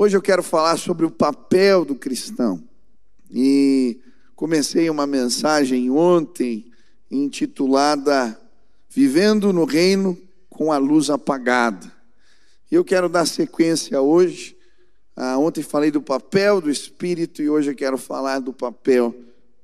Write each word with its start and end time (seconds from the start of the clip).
Hoje 0.00 0.16
eu 0.16 0.22
quero 0.22 0.44
falar 0.44 0.76
sobre 0.76 1.04
o 1.04 1.10
papel 1.10 1.84
do 1.84 1.96
cristão. 1.96 2.62
E 3.28 3.98
comecei 4.36 4.88
uma 4.88 5.08
mensagem 5.08 5.90
ontem 5.90 6.70
intitulada 7.10 8.40
Vivendo 8.88 9.52
no 9.52 9.64
Reino 9.64 10.16
com 10.48 10.70
a 10.70 10.78
Luz 10.78 11.10
Apagada. 11.10 11.92
E 12.70 12.76
eu 12.76 12.84
quero 12.84 13.08
dar 13.08 13.26
sequência 13.26 14.00
hoje. 14.00 14.56
Ah, 15.16 15.36
ontem 15.36 15.64
falei 15.64 15.90
do 15.90 16.00
papel 16.00 16.60
do 16.60 16.70
Espírito 16.70 17.42
e 17.42 17.50
hoje 17.50 17.72
eu 17.72 17.74
quero 17.74 17.98
falar 17.98 18.38
do 18.38 18.52
papel 18.52 19.12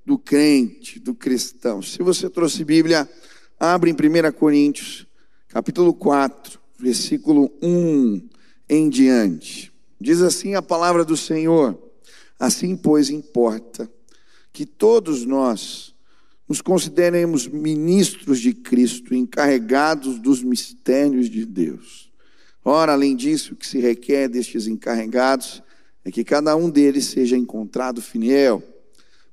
do 0.05 0.19
crente, 0.19 0.99
do 0.99 1.15
cristão. 1.15 1.81
Se 1.81 2.03
você 2.03 2.29
trouxe 2.29 2.65
Bíblia, 2.65 3.09
abre 3.57 3.89
em 3.89 3.95
1 3.95 4.33
Coríntios, 4.33 5.07
capítulo 5.47 5.95
4, 5.95 6.59
versículo 6.77 7.53
1 7.63 8.29
em 8.69 8.89
diante. 8.89 9.74
Diz 10.05 10.21
assim 10.21 10.55
a 10.55 10.61
palavra 10.61 11.03
do 11.03 11.17
Senhor: 11.17 11.79
Assim, 12.39 12.77
pois, 12.77 13.09
importa 13.09 13.91
que 14.53 14.67
todos 14.67 15.25
nós 15.25 15.95
nos 16.47 16.61
consideremos 16.61 17.49
ministros 17.49 18.39
de 18.39 18.53
Cristo, 18.53 19.15
encarregados 19.15 20.19
dos 20.19 20.43
mistérios 20.43 21.31
de 21.31 21.47
Deus. 21.47 22.13
Ora, 22.63 22.93
além 22.93 23.17
disso, 23.17 23.55
o 23.55 23.57
que 23.57 23.67
se 23.67 23.81
requer 23.81 24.29
destes 24.29 24.67
encarregados 24.67 25.63
é 26.05 26.11
que 26.11 26.23
cada 26.23 26.55
um 26.55 26.69
deles 26.69 27.07
seja 27.07 27.35
encontrado 27.35 28.03
fiel. 28.03 28.63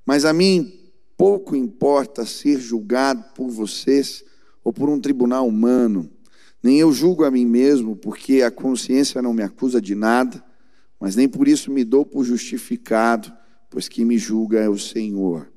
Mas 0.05 0.23
a 0.23 0.31
mim 0.31 0.71
pouco 1.17 1.53
importa 1.53 2.26
ser 2.26 2.62
julgado 2.62 3.26
por 3.35 3.49
vocês 3.49 4.23
ou 4.63 4.71
por 4.71 4.88
um 4.88 5.01
tribunal 5.01 5.45
humano. 5.45 6.09
Nem 6.63 6.79
eu 6.79 6.93
julgo 6.93 7.26
a 7.26 7.31
mim 7.31 7.45
mesmo, 7.45 7.93
porque 7.93 8.41
a 8.41 8.49
consciência 8.49 9.21
não 9.21 9.34
me 9.34 9.43
acusa 9.43 9.81
de 9.81 9.95
nada 9.95 10.41
mas 11.02 11.16
nem 11.16 11.28
por 11.28 11.48
isso 11.48 11.72
me 11.72 11.84
dou 11.84 12.05
por 12.05 12.23
justificado, 12.23 13.34
pois 13.72 13.90
quem 13.90 14.05
me 14.05 14.20
julga 14.20 14.60
é 14.60 14.70
o 14.70 14.78
Senhor. 14.78 15.52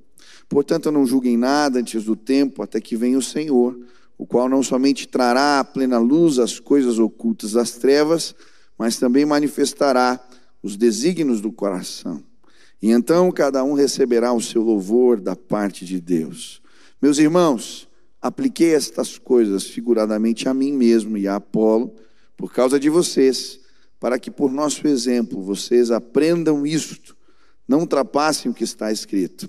Portanto, 0.48 0.90
não 0.90 1.04
julguem 1.04 1.36
nada 1.36 1.80
antes 1.80 2.04
do 2.04 2.16
tempo, 2.16 2.62
até 2.62 2.80
que 2.80 2.96
venha 2.96 3.18
o 3.18 3.22
Senhor, 3.22 3.78
o 4.16 4.26
qual 4.26 4.48
não 4.48 4.62
somente 4.62 5.06
trará 5.06 5.60
à 5.60 5.64
plena 5.64 5.98
luz 5.98 6.38
as 6.38 6.58
coisas 6.58 6.98
ocultas 6.98 7.52
das 7.52 7.72
trevas, 7.72 8.34
mas 8.78 8.96
também 8.96 9.26
manifestará 9.26 10.18
os 10.62 10.76
desígnios 10.78 11.42
do 11.42 11.52
coração. 11.52 12.24
E 12.80 12.90
então 12.90 13.30
cada 13.30 13.62
um 13.62 13.74
receberá 13.74 14.32
o 14.32 14.40
seu 14.40 14.62
louvor 14.62 15.20
da 15.20 15.36
parte 15.36 15.84
de 15.84 16.00
Deus. 16.00 16.62
Meus 17.02 17.18
irmãos, 17.18 17.86
apliquei 18.20 18.74
estas 18.74 19.18
coisas 19.18 19.64
figuradamente 19.64 20.48
a 20.48 20.54
mim 20.54 20.72
mesmo 20.72 21.18
e 21.18 21.28
a 21.28 21.36
Apolo, 21.36 21.94
por 22.34 22.50
causa 22.50 22.80
de 22.80 22.88
vocês 22.88 23.60
para 24.04 24.18
que 24.18 24.30
por 24.30 24.52
nosso 24.52 24.86
exemplo 24.86 25.40
vocês 25.40 25.90
aprendam 25.90 26.66
isto, 26.66 27.16
não 27.66 27.80
ultrapassem 27.80 28.50
o 28.50 28.54
que 28.54 28.62
está 28.62 28.92
escrito, 28.92 29.48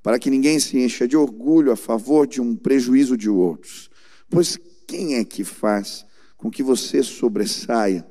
para 0.00 0.16
que 0.16 0.30
ninguém 0.30 0.60
se 0.60 0.78
encha 0.78 1.08
de 1.08 1.16
orgulho 1.16 1.72
a 1.72 1.76
favor 1.76 2.24
de 2.24 2.40
um 2.40 2.54
prejuízo 2.54 3.16
de 3.16 3.28
outros. 3.28 3.90
Pois 4.30 4.56
quem 4.86 5.16
é 5.16 5.24
que 5.24 5.42
faz 5.42 6.06
com 6.36 6.48
que 6.48 6.62
você 6.62 7.02
sobressaia? 7.02 8.06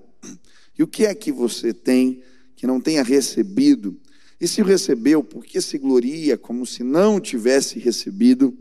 E 0.77 0.83
o 0.83 0.87
que 0.87 1.05
é 1.05 1.15
que 1.15 1.31
você 1.31 1.73
tem 1.73 2.21
que 2.57 2.67
não 2.67 2.81
tenha 2.81 3.01
recebido? 3.01 3.97
E 4.37 4.49
se 4.49 4.61
recebeu, 4.61 5.23
por 5.23 5.45
que 5.45 5.61
se 5.61 5.77
gloria 5.77 6.37
como 6.37 6.65
se 6.65 6.83
não 6.83 7.21
tivesse 7.21 7.79
recebido? 7.79 8.53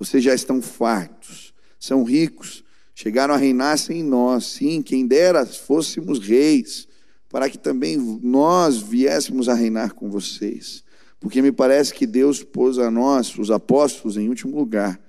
Vocês 0.00 0.24
já 0.24 0.34
estão 0.34 0.60
fartos, 0.60 1.54
são 1.78 2.02
ricos, 2.02 2.64
chegaram 2.94 3.34
a 3.34 3.36
reinar 3.36 3.78
sem 3.78 4.02
nós. 4.02 4.46
Sim, 4.46 4.82
quem 4.82 5.06
dera 5.06 5.46
fôssemos 5.46 6.18
reis, 6.18 6.88
para 7.28 7.48
que 7.48 7.58
também 7.58 7.96
nós 8.22 8.78
viéssemos 8.78 9.48
a 9.48 9.54
reinar 9.54 9.94
com 9.94 10.10
vocês. 10.10 10.84
Porque 11.18 11.40
me 11.40 11.52
parece 11.52 11.94
que 11.94 12.06
Deus 12.06 12.42
pôs 12.42 12.78
a 12.78 12.90
nós, 12.90 13.36
os 13.38 13.50
apóstolos, 13.50 14.16
em 14.16 14.28
último 14.28 14.56
lugar, 14.56 15.00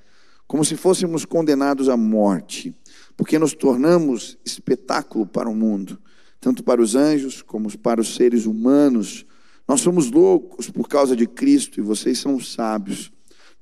como 0.48 0.64
se 0.64 0.76
fôssemos 0.76 1.26
condenados 1.26 1.90
à 1.90 1.98
morte, 1.98 2.76
porque 3.18 3.40
nos 3.40 3.54
tornamos 3.54 4.38
espetáculo 4.46 5.26
para 5.26 5.50
o 5.50 5.56
mundo, 5.56 6.00
tanto 6.40 6.64
para 6.64 6.82
os 6.82 6.96
anjos 6.96 7.42
como 7.42 7.76
para 7.80 8.00
os 8.00 8.16
seres 8.16 8.46
humanos. 8.46 9.26
Nós 9.68 9.82
somos 9.82 10.12
loucos 10.12 10.70
por 10.70 10.88
causa 10.88 11.16
de 11.16 11.26
Cristo 11.26 11.80
e 11.80 11.84
vocês 11.84 12.20
são 12.20 12.40
sábios. 12.40 13.12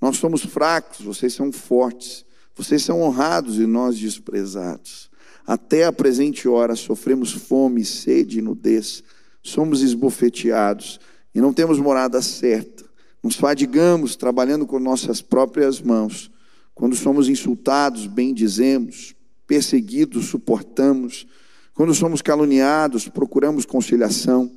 Nós 0.02 0.18
somos 0.18 0.42
fracos, 0.44 1.06
vocês 1.06 1.34
são 1.34 1.52
fortes. 1.52 2.26
Vocês 2.56 2.84
são 2.84 3.02
honrados 3.02 3.58
e 3.58 3.66
nós 3.66 3.98
desprezados. 3.98 5.10
Até 5.46 5.86
a 5.86 5.92
presente 5.92 6.48
hora 6.48 6.76
sofremos 6.76 7.32
fome, 7.32 7.84
sede 7.84 8.40
e 8.40 8.42
nudez. 8.42 9.04
Somos 9.42 9.82
esbofeteados 9.82 11.00
e 11.34 11.42
não 11.42 11.54
temos 11.54 11.80
morada 11.80 12.22
certa. 12.22 12.86
Nos 13.24 13.36
fadigamos 13.36 14.16
trabalhando 14.16 14.66
com 14.66 14.80
nossas 14.80 15.22
próprias 15.22 15.82
mãos. 15.82 16.32
Quando 16.74 16.96
somos 16.96 17.30
insultados, 17.30 18.08
bendizemos. 18.08 19.16
Perseguidos, 19.46 20.26
suportamos. 20.26 21.28
Quando 21.74 21.94
somos 21.94 22.22
caluniados, 22.22 23.08
procuramos 23.08 23.66
conciliação. 23.66 24.52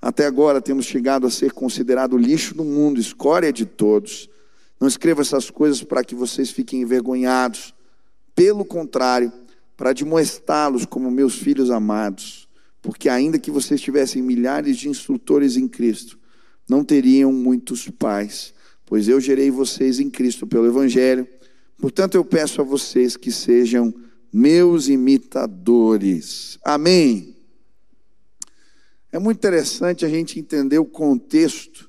Até 0.00 0.26
agora 0.26 0.60
temos 0.60 0.86
chegado 0.86 1.26
a 1.26 1.30
ser 1.30 1.52
considerado 1.52 2.16
lixo 2.16 2.54
do 2.54 2.64
mundo, 2.64 3.00
escória 3.00 3.52
de 3.52 3.66
todos. 3.66 4.28
Não 4.80 4.86
escreva 4.86 5.22
essas 5.22 5.50
coisas 5.50 5.82
para 5.82 6.04
que 6.04 6.14
vocês 6.14 6.50
fiquem 6.50 6.82
envergonhados. 6.82 7.74
Pelo 8.34 8.64
contrário, 8.64 9.32
para 9.76 9.92
demonstrá-los 9.92 10.84
como 10.84 11.10
meus 11.10 11.34
filhos 11.34 11.70
amados. 11.70 12.48
Porque 12.80 13.08
ainda 13.08 13.38
que 13.38 13.50
vocês 13.50 13.80
tivessem 13.80 14.22
milhares 14.22 14.76
de 14.76 14.88
instrutores 14.88 15.56
em 15.56 15.66
Cristo, 15.66 16.18
não 16.68 16.84
teriam 16.84 17.32
muitos 17.32 17.88
pais, 17.88 18.54
pois 18.86 19.08
eu 19.08 19.20
gerei 19.20 19.50
vocês 19.50 19.98
em 19.98 20.08
Cristo 20.08 20.46
pelo 20.46 20.66
Evangelho. 20.66 21.26
Portanto, 21.78 22.14
eu 22.14 22.24
peço 22.24 22.60
a 22.60 22.64
vocês 22.64 23.16
que 23.16 23.32
sejam 23.32 23.92
meus 24.32 24.88
imitadores. 24.88 26.58
Amém. 26.62 27.36
É 29.10 29.18
muito 29.18 29.38
interessante 29.38 30.04
a 30.04 30.08
gente 30.08 30.38
entender 30.38 30.78
o 30.78 30.84
contexto 30.84 31.87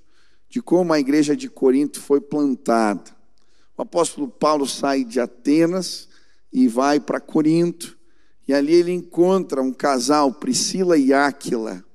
de 0.49 0.61
como 0.61 0.91
a 0.91 0.99
igreja 0.99 1.35
de 1.35 1.47
Corinto 1.47 2.01
foi 2.01 2.19
plantada. 2.19 3.15
O 3.77 3.81
apóstolo 3.83 4.27
Paulo 4.27 4.67
sai 4.67 5.03
de 5.03 5.19
Atenas 5.19 6.09
e 6.51 6.67
vai 6.67 6.99
para 6.99 7.19
Corinto, 7.19 7.97
e 8.47 8.53
ali 8.53 8.73
ele 8.73 8.91
encontra 8.91 9.61
um 9.61 9.71
casal, 9.71 10.33
Priscila 10.33 10.97
e 10.97 11.13
Áquila. 11.13 11.85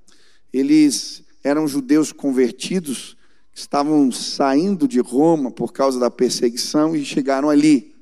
Eles 0.52 1.24
eram 1.42 1.66
judeus 1.66 2.12
convertidos, 2.12 3.16
estavam 3.52 4.10
saindo 4.12 4.86
de 4.86 5.00
Roma 5.00 5.50
por 5.50 5.72
causa 5.72 5.98
da 5.98 6.10
perseguição 6.10 6.94
e 6.94 7.04
chegaram 7.04 7.50
ali. 7.50 7.94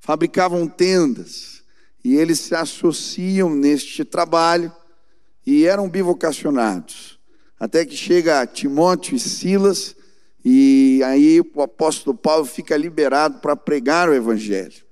Fabricavam 0.00 0.66
tendas 0.66 1.62
e 2.02 2.16
eles 2.16 2.40
se 2.40 2.54
associam 2.54 3.50
neste 3.54 4.04
trabalho 4.04 4.72
e 5.46 5.64
eram 5.64 5.88
bivocacionados. 5.88 7.11
Até 7.62 7.86
que 7.86 7.96
chega 7.96 8.44
Timóteo 8.44 9.14
e 9.14 9.20
Silas, 9.20 9.94
e 10.44 11.00
aí 11.04 11.40
o 11.40 11.62
apóstolo 11.62 12.12
Paulo 12.12 12.44
fica 12.44 12.76
liberado 12.76 13.38
para 13.38 13.54
pregar 13.54 14.08
o 14.08 14.12
evangelho. 14.12 14.82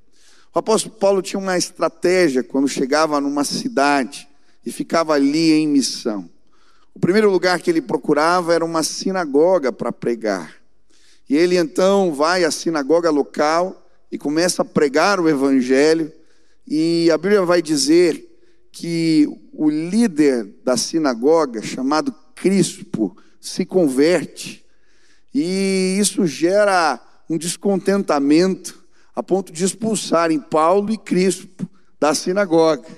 O 0.54 0.58
apóstolo 0.60 0.94
Paulo 0.94 1.20
tinha 1.20 1.40
uma 1.40 1.58
estratégia 1.58 2.44
quando 2.44 2.68
chegava 2.68 3.20
numa 3.20 3.42
cidade 3.42 4.28
e 4.64 4.70
ficava 4.70 5.14
ali 5.14 5.50
em 5.50 5.66
missão. 5.66 6.30
O 6.94 7.00
primeiro 7.00 7.28
lugar 7.28 7.58
que 7.58 7.68
ele 7.68 7.82
procurava 7.82 8.54
era 8.54 8.64
uma 8.64 8.84
sinagoga 8.84 9.72
para 9.72 9.90
pregar. 9.90 10.54
E 11.28 11.36
ele 11.36 11.56
então 11.56 12.14
vai 12.14 12.44
à 12.44 12.52
sinagoga 12.52 13.10
local 13.10 13.84
e 14.12 14.16
começa 14.16 14.62
a 14.62 14.64
pregar 14.64 15.18
o 15.18 15.28
evangelho. 15.28 16.12
E 16.68 17.10
a 17.10 17.18
Bíblia 17.18 17.42
vai 17.42 17.60
dizer 17.60 18.24
que 18.70 19.28
o 19.52 19.68
líder 19.68 20.44
da 20.62 20.76
sinagoga, 20.76 21.60
chamado 21.62 22.14
Crispo 22.40 23.14
se 23.38 23.66
converte 23.66 24.64
e 25.34 25.98
isso 26.00 26.26
gera 26.26 26.98
um 27.28 27.36
descontentamento 27.36 28.82
a 29.14 29.22
ponto 29.22 29.52
de 29.52 29.62
expulsarem 29.62 30.40
Paulo 30.40 30.90
e 30.90 30.96
Crispo 30.96 31.68
da 32.00 32.14
sinagoga. 32.14 32.88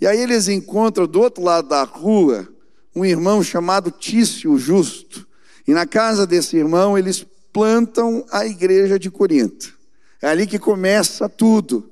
E 0.00 0.06
aí 0.06 0.18
eles 0.18 0.48
encontram 0.48 1.06
do 1.06 1.20
outro 1.20 1.44
lado 1.44 1.68
da 1.68 1.84
rua 1.84 2.48
um 2.94 3.04
irmão 3.04 3.40
chamado 3.40 3.90
Tício 3.92 4.58
Justo. 4.58 5.26
E 5.66 5.72
na 5.72 5.86
casa 5.86 6.26
desse 6.26 6.56
irmão 6.56 6.98
eles 6.98 7.24
plantam 7.52 8.26
a 8.32 8.44
igreja 8.44 8.98
de 8.98 9.10
Corinto. 9.10 9.72
É 10.20 10.26
ali 10.28 10.44
que 10.44 10.58
começa 10.58 11.28
tudo. 11.28 11.88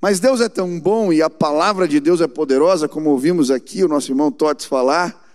Mas 0.00 0.18
Deus 0.18 0.40
é 0.40 0.48
tão 0.48 0.80
bom 0.80 1.12
e 1.12 1.22
a 1.22 1.30
palavra 1.30 1.86
de 1.86 2.00
Deus 2.00 2.20
é 2.20 2.26
poderosa, 2.26 2.88
como 2.88 3.10
ouvimos 3.10 3.50
aqui 3.50 3.84
o 3.84 3.88
nosso 3.88 4.10
irmão 4.10 4.30
Totes 4.30 4.66
falar, 4.66 5.27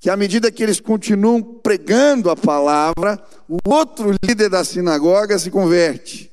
que 0.00 0.08
à 0.08 0.16
medida 0.16 0.50
que 0.50 0.62
eles 0.62 0.80
continuam 0.80 1.42
pregando 1.42 2.30
a 2.30 2.36
palavra, 2.36 3.20
o 3.48 3.58
outro 3.66 4.14
líder 4.24 4.48
da 4.48 4.62
sinagoga 4.62 5.38
se 5.38 5.50
converte, 5.50 6.30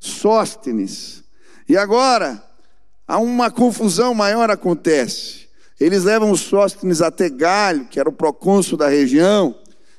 Sóstenes. 0.00 1.22
E 1.68 1.76
agora, 1.76 2.42
há 3.06 3.18
uma 3.18 3.50
confusão 3.50 4.14
maior 4.14 4.50
acontece. 4.50 5.48
eles 5.78 6.04
levam 6.04 6.34
Sóstenes 6.36 7.02
até 7.02 7.28
Galho, 7.28 7.86
que 7.86 8.00
era 8.00 8.08
o 8.08 8.12
procônsul 8.12 8.78
da 8.78 8.88
região, 8.88 9.58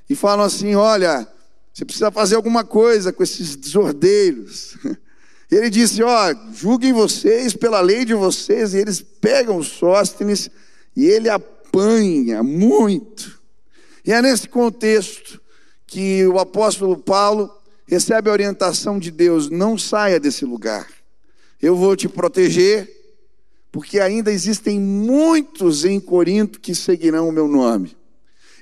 e 0.10 0.16
falam 0.16 0.46
assim: 0.46 0.76
olha, 0.76 1.28
você 1.74 1.84
precisa 1.84 2.10
fazer 2.10 2.36
alguma 2.36 2.64
coisa 2.64 3.12
com 3.12 3.22
esses 3.22 3.56
desordeiros. 3.56 4.78
Ele 5.52 5.70
disse: 5.70 6.02
Ó, 6.02 6.34
julguem 6.54 6.94
vocês 6.94 7.54
pela 7.54 7.82
lei 7.82 8.04
de 8.04 8.14
vocês. 8.14 8.74
E 8.74 8.78
eles 8.78 9.02
pegam 9.02 9.62
Sóstenes 9.62 10.50
e 10.96 11.06
ele 11.06 11.30
apanha 11.76 12.42
muito. 12.42 13.42
E 14.06 14.14
é 14.14 14.22
nesse 14.22 14.48
contexto 14.48 15.42
que 15.86 16.26
o 16.26 16.40
apóstolo 16.40 16.98
Paulo 16.98 17.52
recebe 17.86 18.30
a 18.30 18.34
orientação 18.34 18.98
de 18.98 19.12
Deus: 19.12 19.50
não 19.50 19.78
saia 19.78 20.20
desse 20.20 20.46
lugar. 20.46 20.88
Eu 21.62 21.76
vou 21.76 21.96
te 21.96 22.08
proteger, 22.08 22.90
porque 23.72 24.00
ainda 24.00 24.32
existem 24.32 24.80
muitos 24.80 25.84
em 25.84 26.00
Corinto 26.00 26.62
que 26.62 26.74
seguirão 26.74 27.28
o 27.28 27.32
meu 27.32 27.48
nome. 27.48 27.98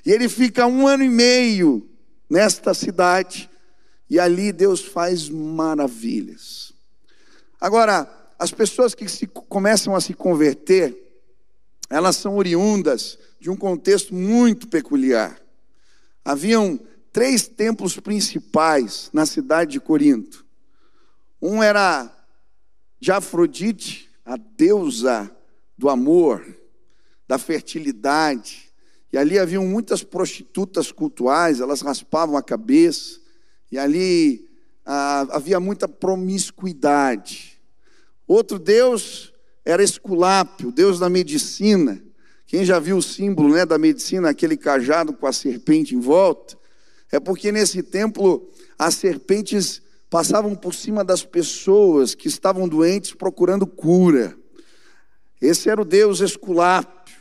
E 0.04 0.10
ele 0.10 0.28
fica 0.28 0.66
um 0.66 0.86
ano 0.86 1.04
e 1.04 1.08
meio 1.08 1.88
nesta 2.28 2.74
cidade, 2.74 3.48
e 4.10 4.18
ali 4.18 4.52
Deus 4.52 4.80
faz 4.80 5.28
maravilhas. 5.28 6.72
Agora, 7.60 8.10
as 8.38 8.50
pessoas 8.50 8.94
que 8.94 9.08
se, 9.08 9.26
começam 9.26 9.94
a 9.94 10.00
se 10.00 10.12
converter, 10.14 11.03
elas 11.94 12.16
são 12.16 12.36
oriundas 12.36 13.16
de 13.38 13.48
um 13.48 13.54
contexto 13.54 14.12
muito 14.12 14.66
peculiar. 14.66 15.40
Haviam 16.24 16.76
três 17.12 17.46
templos 17.46 18.00
principais 18.00 19.10
na 19.12 19.24
cidade 19.24 19.70
de 19.70 19.80
Corinto. 19.80 20.44
Um 21.40 21.62
era 21.62 22.12
de 22.98 23.12
Afrodite, 23.12 24.10
a 24.24 24.36
deusa 24.36 25.30
do 25.78 25.88
amor, 25.88 26.44
da 27.28 27.38
fertilidade. 27.38 28.72
E 29.12 29.16
ali 29.16 29.38
haviam 29.38 29.64
muitas 29.64 30.02
prostitutas 30.02 30.90
cultuais, 30.90 31.60
elas 31.60 31.80
raspavam 31.80 32.36
a 32.36 32.42
cabeça. 32.42 33.20
E 33.70 33.78
ali 33.78 34.50
ah, 34.84 35.28
havia 35.30 35.60
muita 35.60 35.86
promiscuidade. 35.86 37.62
Outro 38.26 38.58
deus 38.58 39.32
era 39.64 39.82
Esculápio, 39.82 40.70
deus 40.70 40.98
da 40.98 41.08
medicina. 41.08 42.02
Quem 42.46 42.64
já 42.64 42.78
viu 42.78 42.98
o 42.98 43.02
símbolo 43.02 43.54
né, 43.54 43.64
da 43.64 43.78
medicina, 43.78 44.28
aquele 44.28 44.56
cajado 44.56 45.12
com 45.14 45.26
a 45.26 45.32
serpente 45.32 45.94
em 45.94 46.00
volta, 46.00 46.56
é 47.10 47.18
porque 47.18 47.50
nesse 47.50 47.82
templo 47.82 48.50
as 48.78 48.94
serpentes 48.94 49.80
passavam 50.10 50.54
por 50.54 50.74
cima 50.74 51.02
das 51.02 51.24
pessoas 51.24 52.14
que 52.14 52.28
estavam 52.28 52.68
doentes 52.68 53.14
procurando 53.14 53.66
cura. 53.66 54.36
Esse 55.40 55.68
era 55.68 55.80
o 55.80 55.84
deus 55.84 56.20
Esculápio. 56.20 57.16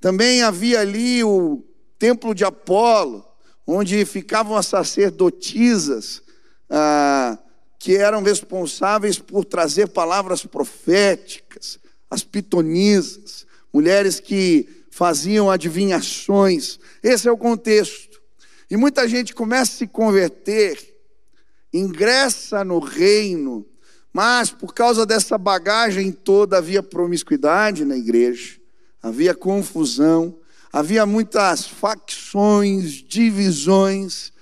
Também 0.00 0.42
havia 0.42 0.80
ali 0.80 1.22
o 1.24 1.64
templo 1.98 2.34
de 2.34 2.44
Apolo, 2.44 3.24
onde 3.66 4.04
ficavam 4.04 4.56
as 4.56 4.66
sacerdotisas 4.66 6.22
ah, 6.68 7.38
que 7.78 7.96
eram 7.96 8.22
responsáveis 8.22 9.18
por 9.18 9.44
trazer 9.44 9.88
palavras 9.88 10.44
proféticas, 10.44 11.78
as 12.10 12.24
pitonisas, 12.24 13.46
mulheres 13.72 14.20
que 14.20 14.84
faziam 14.90 15.50
adivinhações. 15.50 16.78
Esse 17.02 17.28
é 17.28 17.32
o 17.32 17.36
contexto. 17.36 18.20
E 18.70 18.76
muita 18.76 19.06
gente 19.06 19.34
começa 19.34 19.72
a 19.72 19.76
se 19.76 19.86
converter, 19.86 20.78
ingressa 21.72 22.64
no 22.64 22.78
reino, 22.78 23.66
mas 24.12 24.50
por 24.50 24.72
causa 24.72 25.04
dessa 25.04 25.36
bagagem 25.36 26.10
toda 26.10 26.56
havia 26.56 26.82
promiscuidade 26.82 27.84
na 27.84 27.96
igreja, 27.96 28.56
havia 29.02 29.34
confusão, 29.34 30.38
havia 30.72 31.04
muitas 31.04 31.66
facções, 31.66 32.92
divisões, 32.92 34.32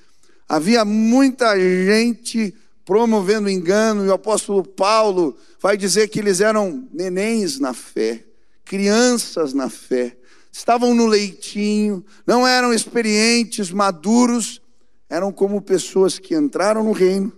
havia 0.49 0.85
muita 0.85 1.59
gente 1.59 2.55
promovendo 2.85 3.49
engano, 3.49 4.05
e 4.05 4.09
o 4.09 4.13
apóstolo 4.13 4.63
Paulo 4.63 5.37
vai 5.61 5.77
dizer 5.77 6.09
que 6.09 6.19
eles 6.19 6.41
eram 6.41 6.87
nenéns 6.93 7.59
na 7.59 7.73
fé, 7.73 8.25
crianças 8.65 9.55
na 9.55 9.71
fé, 9.71 10.17
estavam 10.53 10.95
no 10.95 11.07
leitinho, 11.07 12.05
não 12.27 12.47
eram 12.47 12.73
experientes, 12.73 13.71
maduros, 13.71 14.61
eram 15.09 15.33
como 15.33 15.63
pessoas 15.63 16.19
que 16.19 16.35
entraram 16.35 16.85
no 16.85 16.93
reino, 16.93 17.33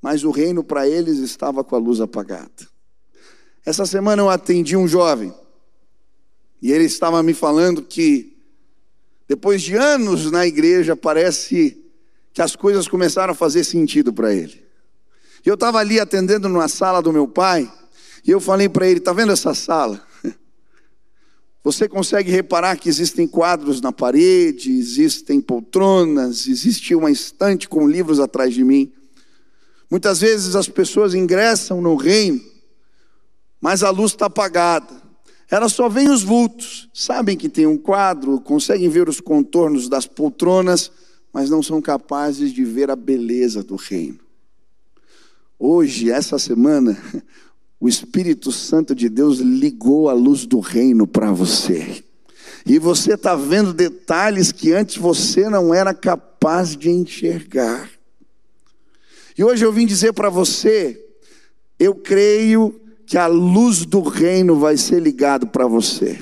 mas 0.00 0.24
o 0.24 0.30
reino 0.30 0.64
para 0.64 0.88
eles 0.88 1.18
estava 1.18 1.62
com 1.62 1.76
a 1.76 1.78
luz 1.78 2.00
apagada. 2.00 2.50
Essa 3.64 3.86
semana 3.86 4.22
eu 4.22 4.30
atendi 4.30 4.76
um 4.76 4.88
jovem, 4.88 5.32
e 6.60 6.72
ele 6.72 6.84
estava 6.84 7.22
me 7.22 7.34
falando 7.34 7.82
que, 7.82 8.36
depois 9.28 9.62
de 9.62 9.74
anos 9.74 10.30
na 10.30 10.46
igreja, 10.46 10.96
parece 10.96 11.78
que 12.32 12.40
as 12.40 12.56
coisas 12.56 12.88
começaram 12.88 13.32
a 13.32 13.36
fazer 13.36 13.64
sentido 13.64 14.12
para 14.12 14.32
ele. 14.32 14.61
E 15.44 15.48
eu 15.48 15.54
estava 15.54 15.78
ali 15.78 15.98
atendendo 15.98 16.48
numa 16.48 16.68
sala 16.68 17.02
do 17.02 17.12
meu 17.12 17.26
pai, 17.26 17.70
e 18.24 18.30
eu 18.30 18.40
falei 18.40 18.68
para 18.68 18.86
ele: 18.86 18.98
está 18.98 19.12
vendo 19.12 19.32
essa 19.32 19.54
sala? 19.54 20.00
Você 21.64 21.88
consegue 21.88 22.30
reparar 22.30 22.76
que 22.76 22.88
existem 22.88 23.26
quadros 23.26 23.80
na 23.80 23.92
parede, 23.92 24.72
existem 24.72 25.40
poltronas, 25.40 26.46
existe 26.46 26.94
uma 26.94 27.10
estante 27.10 27.68
com 27.68 27.86
livros 27.86 28.20
atrás 28.20 28.54
de 28.54 28.64
mim. 28.64 28.92
Muitas 29.90 30.20
vezes 30.20 30.56
as 30.56 30.68
pessoas 30.68 31.14
ingressam 31.14 31.80
no 31.80 31.96
reino, 31.96 32.40
mas 33.60 33.82
a 33.82 33.90
luz 33.90 34.12
está 34.12 34.26
apagada. 34.26 35.02
Elas 35.50 35.74
só 35.74 35.86
veem 35.86 36.08
os 36.08 36.22
vultos, 36.22 36.88
sabem 36.94 37.36
que 37.36 37.46
tem 37.46 37.66
um 37.66 37.76
quadro, 37.76 38.40
conseguem 38.40 38.88
ver 38.88 39.06
os 39.06 39.20
contornos 39.20 39.86
das 39.86 40.06
poltronas, 40.06 40.90
mas 41.30 41.50
não 41.50 41.62
são 41.62 41.82
capazes 41.82 42.52
de 42.52 42.64
ver 42.64 42.90
a 42.90 42.96
beleza 42.96 43.62
do 43.62 43.76
reino. 43.76 44.21
Hoje, 45.64 46.10
essa 46.10 46.40
semana, 46.40 47.00
o 47.78 47.88
Espírito 47.88 48.50
Santo 48.50 48.96
de 48.96 49.08
Deus 49.08 49.38
ligou 49.38 50.08
a 50.08 50.12
luz 50.12 50.44
do 50.44 50.58
reino 50.58 51.06
para 51.06 51.30
você. 51.30 52.02
E 52.66 52.80
você 52.80 53.14
está 53.14 53.36
vendo 53.36 53.72
detalhes 53.72 54.50
que 54.50 54.72
antes 54.72 54.96
você 54.96 55.48
não 55.48 55.72
era 55.72 55.94
capaz 55.94 56.76
de 56.76 56.90
enxergar. 56.90 57.88
E 59.38 59.44
hoje 59.44 59.64
eu 59.64 59.72
vim 59.72 59.86
dizer 59.86 60.12
para 60.12 60.28
você, 60.28 61.00
eu 61.78 61.94
creio 61.94 62.80
que 63.06 63.16
a 63.16 63.28
luz 63.28 63.86
do 63.86 64.00
reino 64.00 64.58
vai 64.58 64.76
ser 64.76 64.98
ligado 64.98 65.46
para 65.46 65.68
você. 65.68 66.18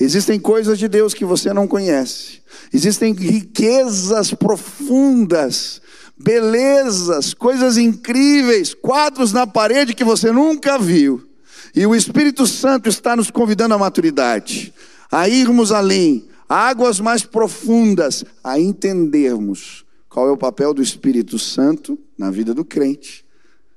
Existem 0.00 0.40
coisas 0.40 0.78
de 0.78 0.88
Deus 0.88 1.12
que 1.12 1.26
você 1.26 1.52
não 1.52 1.68
conhece. 1.68 2.40
Existem 2.72 3.12
riquezas 3.12 4.32
profundas, 4.32 5.82
belezas, 6.16 7.34
coisas 7.34 7.76
incríveis, 7.76 8.74
quadros 8.74 9.32
na 9.32 9.46
parede 9.46 9.94
que 9.94 10.04
você 10.04 10.30
nunca 10.30 10.78
viu. 10.78 11.26
E 11.74 11.84
o 11.86 11.94
Espírito 11.94 12.46
Santo 12.46 12.88
está 12.88 13.16
nos 13.16 13.30
convidando 13.30 13.74
à 13.74 13.78
maturidade, 13.78 14.72
a 15.10 15.28
irmos 15.28 15.72
além, 15.72 16.28
a 16.48 16.68
águas 16.68 17.00
mais 17.00 17.24
profundas, 17.24 18.24
a 18.42 18.58
entendermos 18.60 19.84
qual 20.08 20.28
é 20.28 20.30
o 20.30 20.36
papel 20.36 20.72
do 20.72 20.82
Espírito 20.82 21.38
Santo 21.38 21.98
na 22.16 22.30
vida 22.30 22.54
do 22.54 22.64
crente 22.64 23.24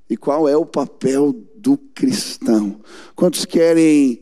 e 0.10 0.16
qual 0.16 0.48
é 0.48 0.56
o 0.56 0.66
papel 0.66 1.36
do 1.56 1.78
cristão. 1.78 2.80
Quantos 3.16 3.46
querem 3.46 4.22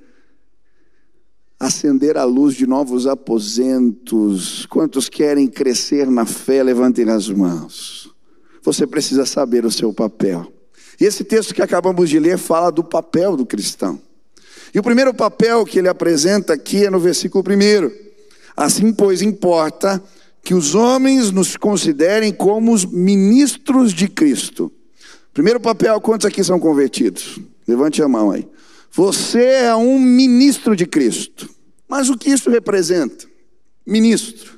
acender 1.60 2.18
a 2.18 2.24
luz 2.24 2.56
de 2.56 2.68
novos 2.68 3.08
aposentos. 3.08 4.66
Quantos 4.68 5.10
querem 5.10 5.48
crescer 5.48 6.10
na 6.10 6.26
fé, 6.26 6.64
levantem 6.64 7.10
as 7.10 7.30
mãos. 7.30 8.14
Você 8.62 8.86
precisa 8.86 9.26
saber 9.26 9.66
o 9.66 9.72
seu 9.72 9.94
papel. 9.94 10.52
E 11.00 11.06
esse 11.06 11.24
texto 11.24 11.54
que 11.54 11.62
acabamos 11.62 12.10
de 12.10 12.20
ler 12.20 12.38
fala 12.38 12.72
do 12.72 12.84
papel 12.84 13.36
do 13.36 13.46
cristão. 13.46 14.00
E 14.74 14.80
o 14.80 14.84
primeiro 14.84 15.14
papel 15.14 15.66
que 15.66 15.80
ele 15.80 15.88
apresenta 15.88 16.54
aqui 16.54 16.86
é 16.86 16.90
no 16.90 17.00
versículo 17.00 17.44
primeiro. 17.44 17.92
Assim, 18.56 18.92
pois, 18.94 19.22
importa 19.22 20.02
que 20.44 20.54
os 20.54 20.76
homens 20.76 21.32
nos 21.32 21.58
considerem 21.58 22.32
como 22.32 22.74
os 22.74 22.86
ministros 22.86 23.94
de 23.94 24.08
Cristo. 24.08 24.72
Primeiro 25.34 25.60
papel, 25.60 26.00
quantos 26.00 26.26
aqui 26.26 26.44
são 26.44 26.60
convertidos? 26.60 27.40
Levante 27.68 28.02
a 28.02 28.08
mão 28.08 28.32
aí. 28.32 28.48
Você 28.96 29.44
é 29.44 29.76
um 29.76 30.00
ministro 30.00 30.74
de 30.74 30.86
Cristo. 30.86 31.54
Mas 31.86 32.10
o 32.10 32.18
que 32.18 32.30
isso 32.30 32.50
representa? 32.50 33.28
Ministro. 33.86 34.58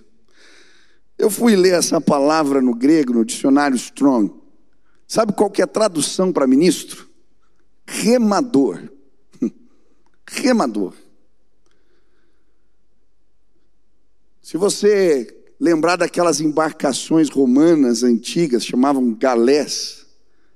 Eu 1.17 1.31
fui 1.31 1.55
ler 1.55 1.73
essa 1.73 1.99
palavra 1.99 2.61
no 2.61 2.75
grego, 2.75 3.13
no 3.13 3.25
dicionário 3.25 3.75
Strong. 3.75 4.31
Sabe 5.07 5.33
qual 5.33 5.49
que 5.49 5.59
é 5.59 5.63
a 5.63 5.67
tradução 5.67 6.31
para 6.31 6.45
ministro? 6.45 7.09
Remador. 7.87 8.79
Remador. 10.29 10.93
Se 14.39 14.55
você 14.55 15.35
lembrar 15.59 15.95
daquelas 15.95 16.39
embarcações 16.41 17.27
romanas 17.27 18.03
antigas, 18.03 18.63
chamavam 18.63 19.15
galés, 19.15 20.05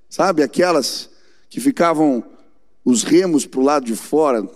sabe? 0.07 0.43
Aquelas 0.43 1.09
que 1.49 1.59
ficavam 1.59 2.23
os 2.83 3.03
remos 3.03 3.45
para 3.45 3.59
o 3.59 3.63
lado 3.63 3.85
de 3.85 3.95
fora. 3.95 4.47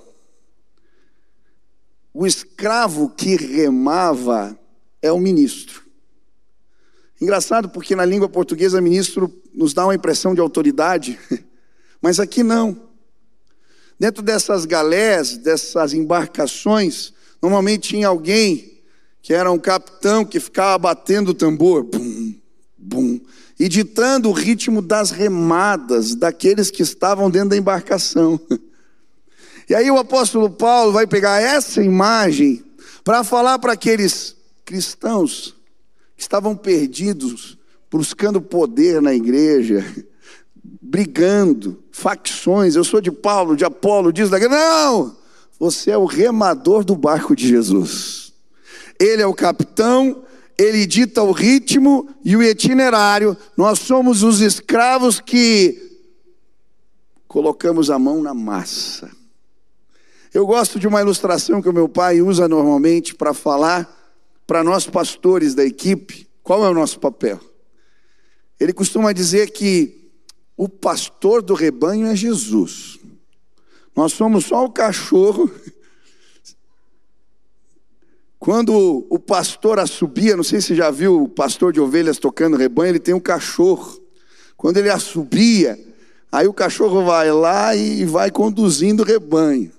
o 2.14 2.26
escravo 2.26 3.10
que 3.10 3.36
remava 3.36 4.58
é 5.02 5.12
o 5.12 5.20
ministro. 5.20 5.84
Engraçado 7.22 7.70
porque 7.70 7.96
na 7.96 8.06
língua 8.06 8.28
portuguesa, 8.28 8.82
ministro 8.82 9.32
nos 9.54 9.74
dá 9.74 9.86
uma 9.86 9.96
impressão 9.96 10.34
de 10.34 10.42
autoridade, 10.42 11.20
mas 12.02 12.20
aqui 12.20 12.44
não. 12.44 12.90
Dentro 14.00 14.22
dessas 14.22 14.66
galés, 14.66 15.38
dessas 15.38 15.94
embarcações, 15.94 17.14
normalmente 17.42 17.90
tinha 17.90 18.08
alguém 18.08 18.82
que 19.22 19.34
era 19.34 19.52
um 19.52 19.58
capitão 19.58 20.26
que 20.26 20.40
ficava 20.40 20.78
batendo 20.78 21.30
o 21.30 21.34
tambor, 21.34 21.84
bum, 21.84 22.36
bum, 22.78 23.20
e 23.60 23.70
ditando 23.70 24.30
o 24.30 24.34
ritmo 24.34 24.82
das 24.82 25.12
remadas 25.12 26.16
daqueles 26.16 26.70
que 26.70 26.84
estavam 26.84 27.30
dentro 27.30 27.50
da 27.50 27.58
embarcação. 27.58 28.40
E 29.68 29.74
aí 29.74 29.90
o 29.90 29.98
apóstolo 29.98 30.48
Paulo 30.48 30.92
vai 30.92 31.08
pegar 31.08 31.42
essa 31.42 31.82
imagem 31.82 32.64
para 33.04 33.24
falar 33.24 33.58
para 33.58 33.74
aqueles 33.74 34.36
cristãos 34.64 35.56
que 36.16 36.22
estavam 36.22 36.56
perdidos, 36.56 37.58
buscando 37.90 38.40
poder 38.40 39.02
na 39.02 39.12
igreja, 39.12 39.84
brigando, 40.80 41.84
facções. 41.92 42.76
Eu 42.76 42.84
sou 42.84 43.02
de 43.02 43.12
Paulo, 43.12 43.56
de 43.56 43.66
Apolo, 43.66 44.14
diz 44.14 44.30
da 44.30 44.38
Não! 44.38 45.18
Você 45.60 45.90
é 45.90 45.98
o 45.98 46.06
remador 46.06 46.84
do 46.84 46.96
barco 46.96 47.36
de 47.36 47.48
Jesus. 47.48 48.34
Ele 49.00 49.22
é 49.22 49.26
o 49.28 49.34
capitão, 49.34 50.25
ele 50.58 50.86
dita 50.86 51.22
o 51.22 51.32
ritmo 51.32 52.10
e 52.24 52.36
o 52.36 52.44
itinerário. 52.44 53.36
Nós 53.58 53.80
somos 53.80 54.24
os 54.24 54.42
escravos 54.42 55.20
que 55.20 56.00
colocamos 57.28 57.90
a 57.90 58.00
mão 58.00 58.22
na 58.22 58.34
massa. 58.34 59.12
Eu 60.34 60.46
gosto 60.46 60.80
de 60.80 60.88
uma 60.88 61.02
ilustração 61.02 61.62
que 61.62 61.70
o 61.70 61.74
meu 61.74 61.88
pai 61.88 62.22
usa 62.22 62.48
normalmente 62.48 63.16
para 63.16 63.34
falar 63.34 63.90
para 64.46 64.64
nós 64.64 64.86
pastores 64.86 65.56
da 65.56 65.66
equipe 65.66 66.28
qual 66.44 66.66
é 66.66 66.70
o 66.70 66.74
nosso 66.74 67.00
papel. 67.00 67.40
Ele 68.60 68.72
costuma 68.72 69.12
dizer 69.12 69.52
que 69.52 70.12
o 70.56 70.70
pastor 70.70 71.42
do 71.42 71.54
rebanho 71.54 72.08
é 72.08 72.16
Jesus. 72.16 73.00
Nós 73.96 74.14
somos 74.14 74.46
só 74.46 74.64
o 74.64 74.72
cachorro. 74.72 75.50
Quando 78.46 79.08
o 79.10 79.18
pastor 79.18 79.80
assobia, 79.80 80.38
não 80.38 80.44
sei 80.44 80.62
se 80.62 80.76
já 80.76 80.92
viu 80.92 81.24
o 81.24 81.28
pastor 81.28 81.74
de 81.74 81.82
ovelhas 81.82 82.20
tocando 82.20 82.56
rebanho, 82.56 82.92
ele 82.92 83.00
tem 83.00 83.12
um 83.12 83.20
cachorro. 83.20 84.00
Quando 84.56 84.78
ele 84.78 84.88
assobia, 84.88 85.84
aí 86.32 86.46
o 86.46 86.54
cachorro 86.54 87.04
vai 87.04 87.32
lá 87.32 87.76
e 87.76 88.06
vai 88.06 88.30
conduzindo 88.30 89.02
o 89.02 89.04
rebanho. 89.04 89.72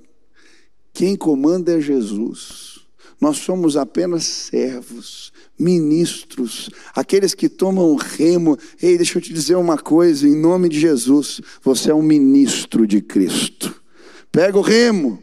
Quem 0.93 1.15
comanda 1.15 1.79
é 1.79 1.81
Jesus. 1.81 2.81
Nós 3.21 3.37
somos 3.37 3.77
apenas 3.77 4.25
servos 4.25 5.33
ministros, 5.57 6.69
aqueles 6.93 7.35
que 7.35 7.49
tomam 7.49 7.95
remo. 7.95 8.59
Ei, 8.83 8.97
deixa 8.97 9.19
eu 9.19 9.23
te 9.23 9.33
dizer 9.33 9.55
uma 9.55 9.79
coisa, 9.79 10.27
em 10.27 10.35
nome 10.35 10.69
de 10.69 10.81
Jesus, 10.81 11.41
você 11.63 11.93
é 11.93 11.95
um 11.95 12.03
ministro 12.03 12.85
de 12.85 13.01
Cristo. 13.01 13.81
Pega 14.33 14.59
o 14.59 14.61
remo, 14.61 15.23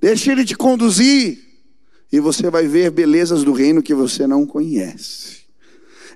deixa 0.00 0.32
ele 0.32 0.44
te 0.44 0.56
conduzir, 0.56 1.49
e 2.12 2.18
você 2.20 2.50
vai 2.50 2.66
ver 2.66 2.90
belezas 2.90 3.44
do 3.44 3.52
reino 3.52 3.82
que 3.82 3.94
você 3.94 4.26
não 4.26 4.46
conhece. 4.46 5.40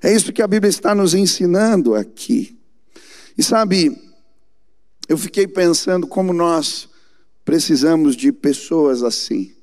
É 0.01 0.13
isso 0.13 0.33
que 0.33 0.41
a 0.41 0.47
Bíblia 0.47 0.69
está 0.69 0.93
nos 0.93 1.13
ensinando 1.13 1.95
aqui. 1.95 2.57
E 3.37 3.43
sabe, 3.43 3.97
eu 5.07 5.17
fiquei 5.17 5.47
pensando 5.47 6.05
como 6.07 6.33
nós 6.33 6.89
precisamos 7.43 8.15
de 8.15 8.31
pessoas 8.31 9.03
assim, 9.03 9.53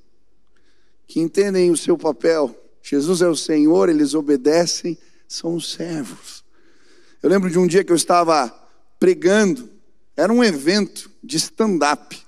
que 1.06 1.20
entendem 1.20 1.70
o 1.70 1.76
seu 1.76 1.98
papel 1.98 2.58
Jesus 2.82 3.22
é 3.22 3.28
o 3.28 3.36
Senhor, 3.36 3.88
eles 3.88 4.12
obedecem, 4.12 4.98
são 5.28 5.54
os 5.54 5.72
servos. 5.72 6.42
Eu 7.22 7.30
lembro 7.30 7.48
de 7.48 7.58
um 7.58 7.66
dia 7.66 7.84
que 7.84 7.92
eu 7.92 7.96
estava 7.96 8.52
pregando, 8.98 9.70
era 10.16 10.32
um 10.32 10.42
evento 10.42 11.08
de 11.22 11.36
stand-up. 11.36 12.20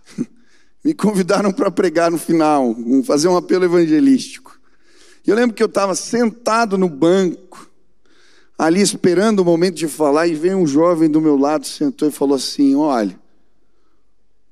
Me 0.84 0.92
convidaram 0.92 1.50
para 1.50 1.70
pregar 1.70 2.10
no 2.10 2.18
final, 2.18 2.76
fazer 3.04 3.28
um 3.28 3.36
apelo 3.36 3.64
evangelístico. 3.64 4.60
E 5.26 5.30
eu 5.30 5.36
lembro 5.36 5.56
que 5.56 5.62
eu 5.62 5.66
estava 5.66 5.94
sentado 5.94 6.76
no 6.76 6.88
banco, 6.88 7.70
ali 8.58 8.82
esperando 8.82 9.40
o 9.40 9.44
momento 9.44 9.76
de 9.76 9.88
falar, 9.88 10.26
e 10.26 10.34
veio 10.34 10.58
um 10.58 10.66
jovem 10.66 11.08
do 11.08 11.20
meu 11.20 11.36
lado, 11.36 11.66
sentou 11.66 12.06
e 12.06 12.12
falou 12.12 12.36
assim: 12.36 12.74
Olha, 12.74 13.18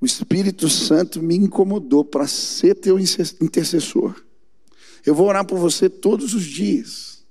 o 0.00 0.06
Espírito 0.06 0.68
Santo 0.68 1.22
me 1.22 1.36
incomodou 1.36 2.04
para 2.04 2.26
ser 2.26 2.74
teu 2.74 2.98
intercessor. 2.98 4.14
Eu 5.04 5.14
vou 5.14 5.28
orar 5.28 5.44
por 5.44 5.58
você 5.58 5.88
todos 5.88 6.34
os 6.34 6.44
dias. 6.44 7.24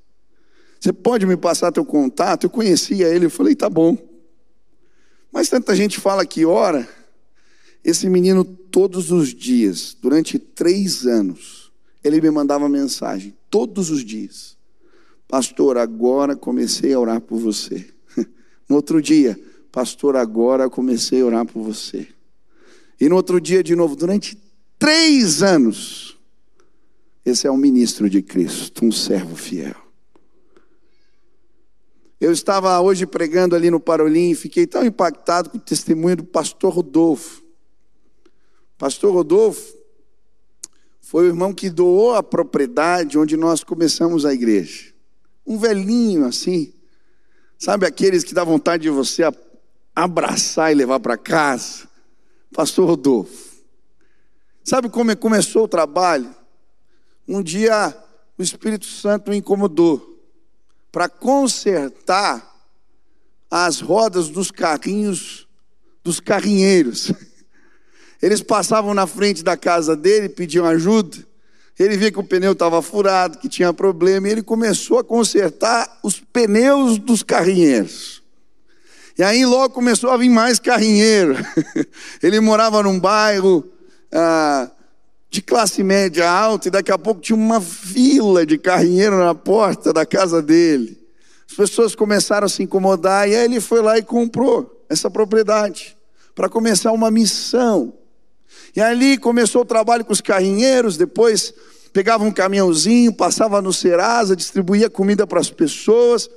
Você 0.79 0.93
pode 0.93 1.25
me 1.25 1.38
passar 1.38 1.72
teu 1.72 1.86
contato? 1.86 2.46
Eu 2.46 2.50
conhecia 2.50 3.08
ele, 3.08 3.25
eu 3.25 3.29
falei, 3.29 3.55
tá 3.55 3.70
bom. 3.70 3.98
Mas 5.31 5.50
tanta 5.50 5.75
gente 5.75 6.00
fala 6.00 6.25
que 6.25 6.46
ora. 6.46 6.88
Esse 7.83 8.07
menino, 8.07 8.43
todos 8.43 9.11
os 9.11 9.33
dias, 9.33 9.97
durante 10.00 10.38
três 10.38 11.05
anos, 11.05 11.71
ele 12.03 12.21
me 12.21 12.29
mandava 12.29 12.69
mensagem, 12.69 13.35
todos 13.50 13.89
os 13.89 14.03
dias. 14.03 14.57
Pastor, 15.27 15.77
agora 15.77 16.35
comecei 16.35 16.93
a 16.93 17.00
orar 17.00 17.21
por 17.21 17.39
você. 17.39 17.88
No 18.69 18.77
outro 18.77 19.01
dia, 19.01 19.38
pastor, 19.69 20.15
agora 20.15 20.69
comecei 20.69 21.21
a 21.21 21.25
orar 21.25 21.45
por 21.45 21.61
você. 21.61 22.07
E 23.01 23.09
no 23.09 23.17
outro 23.17 23.41
dia, 23.41 23.61
de 23.61 23.75
novo, 23.75 23.97
durante 23.97 24.38
três 24.79 25.43
anos, 25.43 26.17
esse 27.25 27.45
é 27.45 27.51
um 27.51 27.57
ministro 27.57 28.09
de 28.09 28.21
Cristo, 28.21 28.85
um 28.85 28.91
servo 28.91 29.35
fiel. 29.35 29.75
Eu 32.19 32.31
estava 32.31 32.79
hoje 32.79 33.05
pregando 33.05 33.55
ali 33.55 33.71
no 33.71 33.79
Parolim 33.79 34.29
e 34.29 34.35
fiquei 34.35 34.67
tão 34.67 34.85
impactado 34.85 35.50
com 35.50 35.57
o 35.57 35.59
testemunho 35.59 36.17
do 36.17 36.23
pastor 36.23 36.71
Rodolfo. 36.71 37.40
Pastor 38.81 39.13
Rodolfo 39.13 39.77
foi 41.01 41.25
o 41.25 41.27
irmão 41.27 41.53
que 41.53 41.69
doou 41.69 42.15
a 42.15 42.23
propriedade 42.23 43.15
onde 43.15 43.38
nós 43.38 43.63
começamos 43.63 44.25
a 44.25 44.33
igreja. 44.33 44.91
Um 45.45 45.59
velhinho 45.59 46.25
assim, 46.25 46.73
sabe 47.59 47.85
aqueles 47.85 48.23
que 48.23 48.33
dá 48.33 48.43
vontade 48.43 48.81
de 48.81 48.89
você 48.89 49.21
abraçar 49.95 50.71
e 50.71 50.75
levar 50.75 51.00
para 51.00 51.15
casa? 51.15 51.88
Pastor 52.55 52.88
Rodolfo. 52.88 53.51
Sabe 54.63 54.89
como 54.89 55.15
começou 55.15 55.65
o 55.65 55.67
trabalho? 55.67 56.35
Um 57.27 57.43
dia 57.43 57.95
o 58.35 58.41
Espírito 58.41 58.88
Santo 58.88 59.29
me 59.29 59.38
incomodou 59.38 60.25
para 60.91 61.07
consertar 61.07 62.51
as 63.47 63.79
rodas 63.79 64.27
dos 64.27 64.50
carrinhos 64.50 65.47
dos 66.03 66.19
carrinheiros. 66.19 67.11
Eles 68.22 68.42
passavam 68.42 68.94
na 68.94 69.08
frente 69.08 69.44
da 69.44 69.58
casa 69.58 69.96
dele, 69.96 70.30
pediam 70.30 70.66
ajuda. 70.66 71.18
Ele 71.80 71.98
via 71.98 72.12
que 72.12 72.20
o 72.20 72.24
pneu 72.24 72.51
estava 72.51 72.82
furado, 72.82 73.40
que 73.40 73.50
tinha 73.50 73.74
problema, 73.74 74.28
e 74.28 74.32
ele 74.32 74.44
começou 74.44 75.00
a 75.00 75.04
consertar 75.04 76.00
os 76.04 76.20
pneus 76.20 77.00
dos 77.00 77.24
carrinheiros. 77.24 78.22
E 79.18 79.24
aí 79.24 79.46
logo 79.46 79.74
começou 79.74 80.10
a 80.10 80.18
vir 80.18 80.30
mais 80.30 80.60
carrinheiro. 80.60 81.36
Ele 82.24 82.40
morava 82.40 82.82
num 82.82 83.00
bairro 83.00 83.63
ah, 84.12 84.72
de 85.30 85.42
classe 85.42 85.84
média 85.84 86.30
alta 86.30 86.68
e 86.68 86.72
daqui 86.72 86.92
a 86.92 86.98
pouco 86.98 87.22
tinha 87.22 87.36
uma 87.36 87.62
fila 87.62 88.46
de 88.46 88.58
carrinheiro 88.58 89.18
na 89.18 89.36
porta 89.36 89.92
da 89.94 90.06
casa 90.06 90.42
dele. 90.42 90.98
As 91.50 91.56
pessoas 91.56 91.94
começaram 91.94 92.46
a 92.46 92.50
se 92.50 92.63
incomodar 92.63 93.30
e 93.30 93.36
aí 93.36 93.46
ele 93.46 93.60
foi 93.60 93.82
lá 93.82 93.98
e 93.98 94.01
comprou 94.01 94.86
essa 94.90 95.10
propriedade 95.10 95.98
para 96.34 96.50
começar 96.50 96.92
uma 96.92 97.12
missão. 97.12 97.94
E 98.75 98.82
ali 98.82 99.18
começou 99.18 99.63
o 99.63 99.66
trabalho 99.66 100.06
com 100.06 100.13
os 100.13 100.22
carrinheiros, 100.22 100.98
depois 100.98 101.54
pegava 101.92 102.24
um 102.24 102.32
caminhãozinho, 102.32 103.13
passava 103.13 103.62
no 103.62 103.74
Serasa, 103.74 104.36
distribuía 104.36 104.90
comida 104.90 105.28
para 105.28 105.40
as 105.40 105.50
pessoas. 105.50 106.30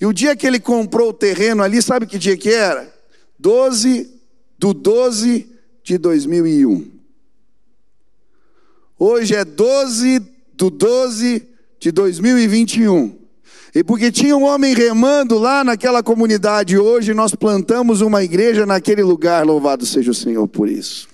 E 0.00 0.06
o 0.06 0.12
dia 0.12 0.36
que 0.36 0.46
ele 0.46 0.60
comprou 0.60 1.10
o 1.10 1.12
terreno 1.12 1.62
ali, 1.62 1.80
sabe 1.80 2.06
que 2.06 2.18
dia 2.18 2.36
que 2.36 2.50
era? 2.50 2.92
12 3.38 4.10
do 4.58 4.74
12 4.74 5.48
de 5.82 5.98
2001. 5.98 6.90
Hoje 8.98 9.34
é 9.34 9.44
12 9.44 10.20
do 10.54 10.70
12 10.70 11.48
de 11.78 11.92
2021. 11.92 13.16
E 13.74 13.84
porque 13.84 14.10
tinha 14.10 14.36
um 14.36 14.44
homem 14.44 14.74
remando 14.74 15.38
lá 15.38 15.62
naquela 15.62 16.02
comunidade, 16.02 16.76
hoje 16.76 17.14
nós 17.14 17.34
plantamos 17.34 18.00
uma 18.00 18.24
igreja 18.24 18.66
naquele 18.66 19.02
lugar, 19.02 19.46
louvado 19.46 19.86
seja 19.86 20.10
o 20.10 20.14
Senhor 20.14 20.48
por 20.48 20.68
isso. 20.68 21.07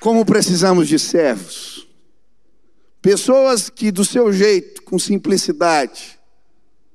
Como 0.00 0.24
precisamos 0.24 0.88
de 0.88 0.98
servos, 0.98 1.86
pessoas 3.00 3.70
que 3.70 3.90
do 3.90 4.04
seu 4.04 4.32
jeito, 4.32 4.82
com 4.82 4.98
simplicidade, 4.98 6.18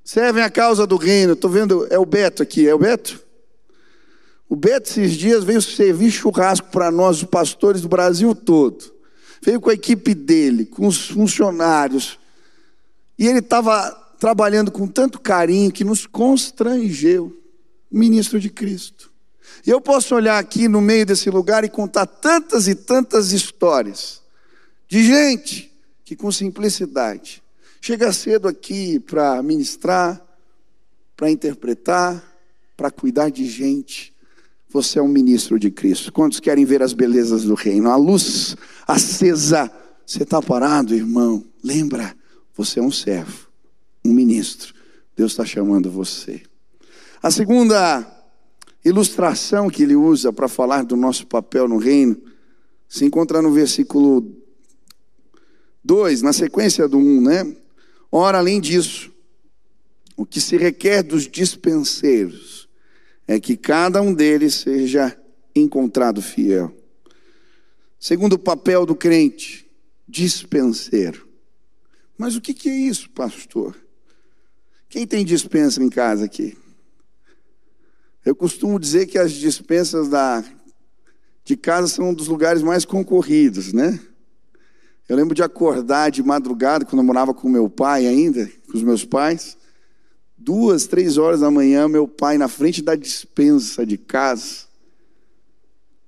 servem 0.03 0.43
a 0.43 0.49
causa 0.49 0.85
do 0.85 0.97
reino. 0.97 1.33
Estou 1.33 1.49
vendo, 1.49 1.87
é 1.89 1.97
o 1.97 2.05
Beto 2.05 2.43
aqui, 2.43 2.67
é 2.67 2.73
o 2.73 2.79
Beto? 2.79 3.21
O 4.47 4.55
Beto, 4.55 4.89
esses 4.89 5.13
dias, 5.13 5.43
veio 5.43 5.61
servir 5.61 6.11
churrasco 6.11 6.69
para 6.69 6.91
nós, 6.91 7.17
os 7.17 7.23
pastores 7.23 7.81
do 7.81 7.87
Brasil 7.87 8.35
todo. 8.35 8.93
Veio 9.41 9.59
com 9.59 9.69
a 9.69 9.73
equipe 9.73 10.13
dele, 10.13 10.65
com 10.65 10.85
os 10.85 11.07
funcionários. 11.09 12.19
E 13.17 13.27
ele 13.27 13.39
estava 13.39 13.89
trabalhando 14.19 14.71
com 14.71 14.87
tanto 14.87 15.19
carinho 15.19 15.71
que 15.71 15.83
nos 15.83 16.05
constrangeu, 16.05 17.35
ministro 17.89 18.39
de 18.39 18.49
Cristo. 18.49 19.10
E 19.65 19.69
eu 19.69 19.79
posso 19.79 20.15
olhar 20.15 20.37
aqui 20.37 20.67
no 20.67 20.81
meio 20.81 21.05
desse 21.05 21.29
lugar 21.29 21.63
e 21.63 21.69
contar 21.69 22.05
tantas 22.05 22.67
e 22.67 22.75
tantas 22.75 23.31
histórias 23.31 24.21
de 24.87 25.03
gente 25.03 25.71
que, 26.03 26.15
com 26.15 26.31
simplicidade, 26.31 27.41
chega 27.79 28.11
cedo 28.11 28.47
aqui 28.47 28.99
para 28.99 29.41
ministrar, 29.43 30.21
para 31.15 31.29
interpretar, 31.29 32.23
para 32.75 32.89
cuidar 32.89 33.29
de 33.29 33.45
gente 33.45 34.11
você 34.71 34.99
é 34.99 35.01
um 35.01 35.07
ministro 35.07 35.59
de 35.59 35.69
Cristo. 35.69 36.13
Quantos 36.13 36.39
querem 36.39 36.63
ver 36.63 36.81
as 36.81 36.93
belezas 36.93 37.43
do 37.43 37.55
reino? 37.55 37.89
A 37.89 37.95
luz 37.97 38.55
acesa. 38.87 39.69
Você 40.05 40.23
está 40.23 40.41
parado, 40.41 40.95
irmão? 40.95 41.43
Lembra, 41.61 42.15
você 42.55 42.79
é 42.79 42.83
um 42.83 42.91
servo, 42.91 43.49
um 44.03 44.13
ministro. 44.13 44.73
Deus 45.15 45.33
está 45.33 45.45
chamando 45.45 45.91
você. 45.91 46.41
A 47.21 47.29
segunda 47.29 48.01
ilustração 48.83 49.69
que 49.69 49.83
ele 49.83 49.95
usa 49.95 50.33
para 50.33 50.47
falar 50.47 50.83
do 50.83 50.95
nosso 50.95 51.27
papel 51.27 51.67
no 51.67 51.77
reino 51.77 52.19
se 52.87 53.05
encontra 53.05 53.41
no 53.41 53.51
versículo 53.51 54.35
2, 55.83 56.21
na 56.21 56.33
sequência 56.33 56.87
do 56.87 56.97
1, 56.97 57.21
né? 57.21 57.55
Ora, 58.11 58.37
além 58.37 58.59
disso, 58.59 59.11
o 60.17 60.25
que 60.25 60.41
se 60.41 60.57
requer 60.57 61.01
dos 61.01 61.27
dispenseiros 61.27 62.67
é 63.27 63.39
que 63.39 63.55
cada 63.55 64.01
um 64.01 64.13
deles 64.13 64.55
seja 64.55 65.17
encontrado 65.55 66.21
fiel. 66.21 66.75
Segundo 67.99 68.33
o 68.33 68.39
papel 68.39 68.85
do 68.85 68.95
crente, 68.95 69.65
dispenseiro. 70.07 71.27
Mas 72.17 72.35
o 72.35 72.41
que 72.41 72.69
é 72.69 72.75
isso, 72.75 73.09
pastor? 73.11 73.75
Quem 74.89 75.07
tem 75.07 75.23
dispensa 75.23 75.81
em 75.81 75.89
casa 75.89 76.25
aqui? 76.25 76.57
Eu 78.23 78.35
costumo 78.35 78.79
dizer 78.79 79.07
que 79.07 79.17
as 79.17 79.31
dispensas 79.31 80.07
da, 80.07 80.43
de 81.43 81.57
casa 81.57 81.87
são 81.87 82.09
um 82.09 82.13
dos 82.13 82.27
lugares 82.27 82.61
mais 82.61 82.85
concorridos, 82.85 83.73
né? 83.73 83.99
Eu 85.09 85.15
lembro 85.15 85.33
de 85.33 85.41
acordar 85.41 86.11
de 86.11 86.21
madrugada, 86.21 86.85
quando 86.85 86.99
eu 86.99 87.03
morava 87.03 87.33
com 87.33 87.49
meu 87.49 87.69
pai 87.69 88.05
ainda, 88.05 88.49
com 88.69 88.77
os 88.77 88.83
meus 88.83 89.03
pais, 89.03 89.57
duas, 90.37 90.85
três 90.85 91.17
horas 91.17 91.39
da 91.39 91.49
manhã, 91.49 91.87
meu 91.87 92.07
pai 92.07 92.37
na 92.37 92.47
frente 92.47 92.81
da 92.81 92.95
dispensa 92.95 93.85
de 93.85 93.97
casa, 93.97 94.65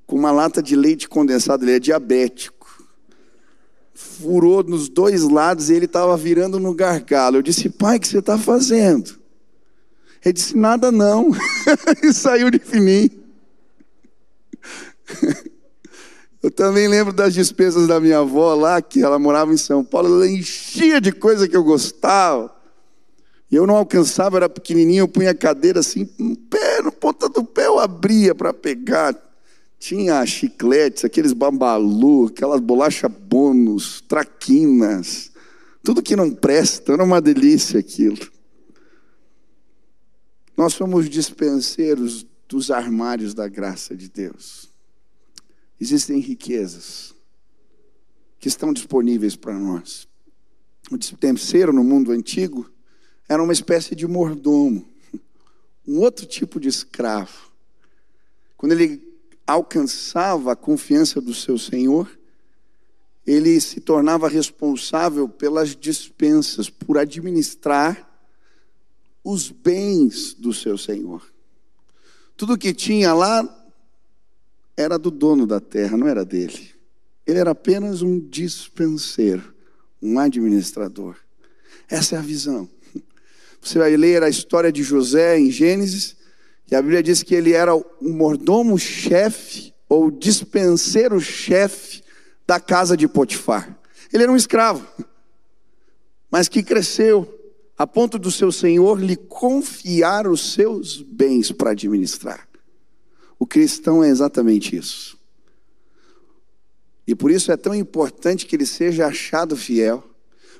com 0.05 0.15
uma 0.15 0.31
lata 0.31 0.61
de 0.61 0.75
leite 0.75 1.09
condensado, 1.09 1.65
ele 1.65 1.75
é 1.75 1.79
diabético. 1.79 2.87
Furou 3.93 4.63
nos 4.63 4.87
dois 4.87 5.23
lados 5.23 5.69
e 5.69 5.73
ele 5.73 5.85
estava 5.85 6.15
virando 6.15 6.59
no 6.59 6.73
gargalo. 6.73 7.37
Eu 7.37 7.41
disse, 7.41 7.69
pai, 7.69 7.97
o 7.97 7.99
que 7.99 8.07
você 8.07 8.19
está 8.19 8.37
fazendo? 8.37 9.22
Ele 10.23 10.33
disse, 10.33 10.57
nada 10.57 10.91
não. 10.91 11.31
e 12.01 12.13
saiu 12.13 12.49
de 12.49 12.59
fininho. 12.59 13.11
Eu 16.41 16.51
também 16.51 16.87
lembro 16.87 17.13
das 17.13 17.33
despesas 17.33 17.87
da 17.87 17.99
minha 17.99 18.19
avó 18.19 18.53
lá, 18.53 18.81
que 18.81 19.01
ela 19.01 19.17
morava 19.17 19.53
em 19.53 19.57
São 19.57 19.83
Paulo, 19.83 20.15
ela 20.15 20.27
enchia 20.27 20.99
de 20.99 21.11
coisa 21.11 21.47
que 21.47 21.55
eu 21.55 21.63
gostava. 21.63 22.53
E 23.49 23.55
eu 23.55 23.67
não 23.67 23.77
alcançava, 23.77 24.37
era 24.37 24.49
pequenininho, 24.49 25.03
eu 25.03 25.07
punha 25.07 25.31
a 25.31 25.35
cadeira 25.35 25.79
assim, 25.79 26.09
no 26.17 26.35
pé, 26.35 26.81
no 26.81 26.91
ponta 26.91 27.29
do 27.29 27.43
pé 27.43 27.67
eu 27.67 27.79
abria 27.79 28.33
para 28.33 28.53
pegar. 28.53 29.15
Tinha 29.79 30.25
chicletes, 30.25 31.05
aqueles 31.05 31.33
babalu, 31.33 32.27
aquelas 32.27 32.59
bolachas 32.59 33.11
bônus, 33.11 34.01
traquinas, 34.01 35.31
tudo 35.83 36.01
que 36.01 36.15
não 36.15 36.31
presta, 36.31 36.93
era 36.93 37.03
uma 37.03 37.21
delícia 37.21 37.79
aquilo. 37.79 38.17
Nós 40.55 40.73
somos 40.73 41.09
dispenseiros 41.09 42.25
dos 42.47 42.69
armários 42.69 43.33
da 43.33 43.47
graça 43.47 43.95
de 43.95 44.09
Deus. 44.09 44.71
Existem 45.79 46.19
riquezas 46.19 47.15
que 48.39 48.47
estão 48.47 48.71
disponíveis 48.71 49.35
para 49.35 49.57
nós. 49.57 50.07
O 50.91 50.97
dispenseiro 50.97 51.73
no 51.73 51.83
mundo 51.83 52.11
antigo 52.11 52.69
era 53.27 53.41
uma 53.41 53.53
espécie 53.53 53.95
de 53.95 54.05
mordomo, 54.05 54.85
um 55.87 55.99
outro 55.99 56.25
tipo 56.25 56.59
de 56.59 56.67
escravo. 56.67 57.51
Quando 58.55 58.73
ele 58.73 59.01
alcançava 59.47 60.51
a 60.51 60.55
confiança 60.55 61.19
do 61.19 61.33
seu 61.33 61.57
senhor, 61.57 62.09
ele 63.25 63.59
se 63.59 63.79
tornava 63.79 64.27
responsável 64.27 65.27
pelas 65.27 65.75
dispensas, 65.75 66.69
por 66.69 66.97
administrar 66.97 68.12
os 69.23 69.49
bens 69.49 70.33
do 70.33 70.53
seu 70.53 70.77
senhor. 70.77 71.23
Tudo 72.35 72.57
que 72.57 72.73
tinha 72.73 73.13
lá 73.13 73.47
era 74.75 74.97
do 74.97 75.09
dono 75.09 75.45
da 75.45 75.59
terra, 75.59 75.95
não 75.95 76.07
era 76.07 76.25
dele. 76.25 76.71
Ele 77.25 77.39
era 77.39 77.51
apenas 77.51 78.01
um 78.01 78.19
dispenseiro, 78.19 79.53
um 80.01 80.19
administrador. 80.19 81.15
Essa 81.87 82.15
é 82.15 82.19
a 82.19 82.21
visão. 82.21 82.67
Você 83.61 83.79
vai 83.79 83.95
ler 83.95 84.23
a 84.23 84.29
história 84.29 84.71
de 84.71 84.83
José 84.83 85.39
em 85.39 85.49
Gênesis, 85.49 86.17
e 86.69 86.75
a 86.75 86.81
Bíblia 86.81 87.03
diz 87.03 87.23
que 87.23 87.35
ele 87.35 87.53
era 87.53 87.73
o 87.73 87.85
mordomo-chefe, 88.01 89.73
ou 89.87 90.09
dispenseiro-chefe 90.09 92.03
da 92.47 92.59
casa 92.59 92.97
de 92.97 93.07
Potifar. 93.07 93.79
Ele 94.11 94.23
era 94.23 94.31
um 94.31 94.35
escravo, 94.35 94.85
mas 96.29 96.49
que 96.49 96.63
cresceu 96.63 97.42
a 97.77 97.87
ponto 97.87 98.19
do 98.19 98.29
seu 98.31 98.51
senhor 98.51 99.01
lhe 99.01 99.15
confiar 99.15 100.27
os 100.27 100.53
seus 100.53 101.01
bens 101.01 101.51
para 101.51 101.71
administrar. 101.71 102.47
O 103.39 103.47
cristão 103.47 104.03
é 104.03 104.09
exatamente 104.09 104.75
isso. 104.75 105.17
E 107.05 107.13
por 107.13 107.31
isso 107.31 107.51
é 107.51 107.57
tão 107.57 107.75
importante 107.75 108.45
que 108.45 108.55
ele 108.55 108.65
seja 108.65 109.07
achado 109.07 109.57
fiel, 109.57 110.03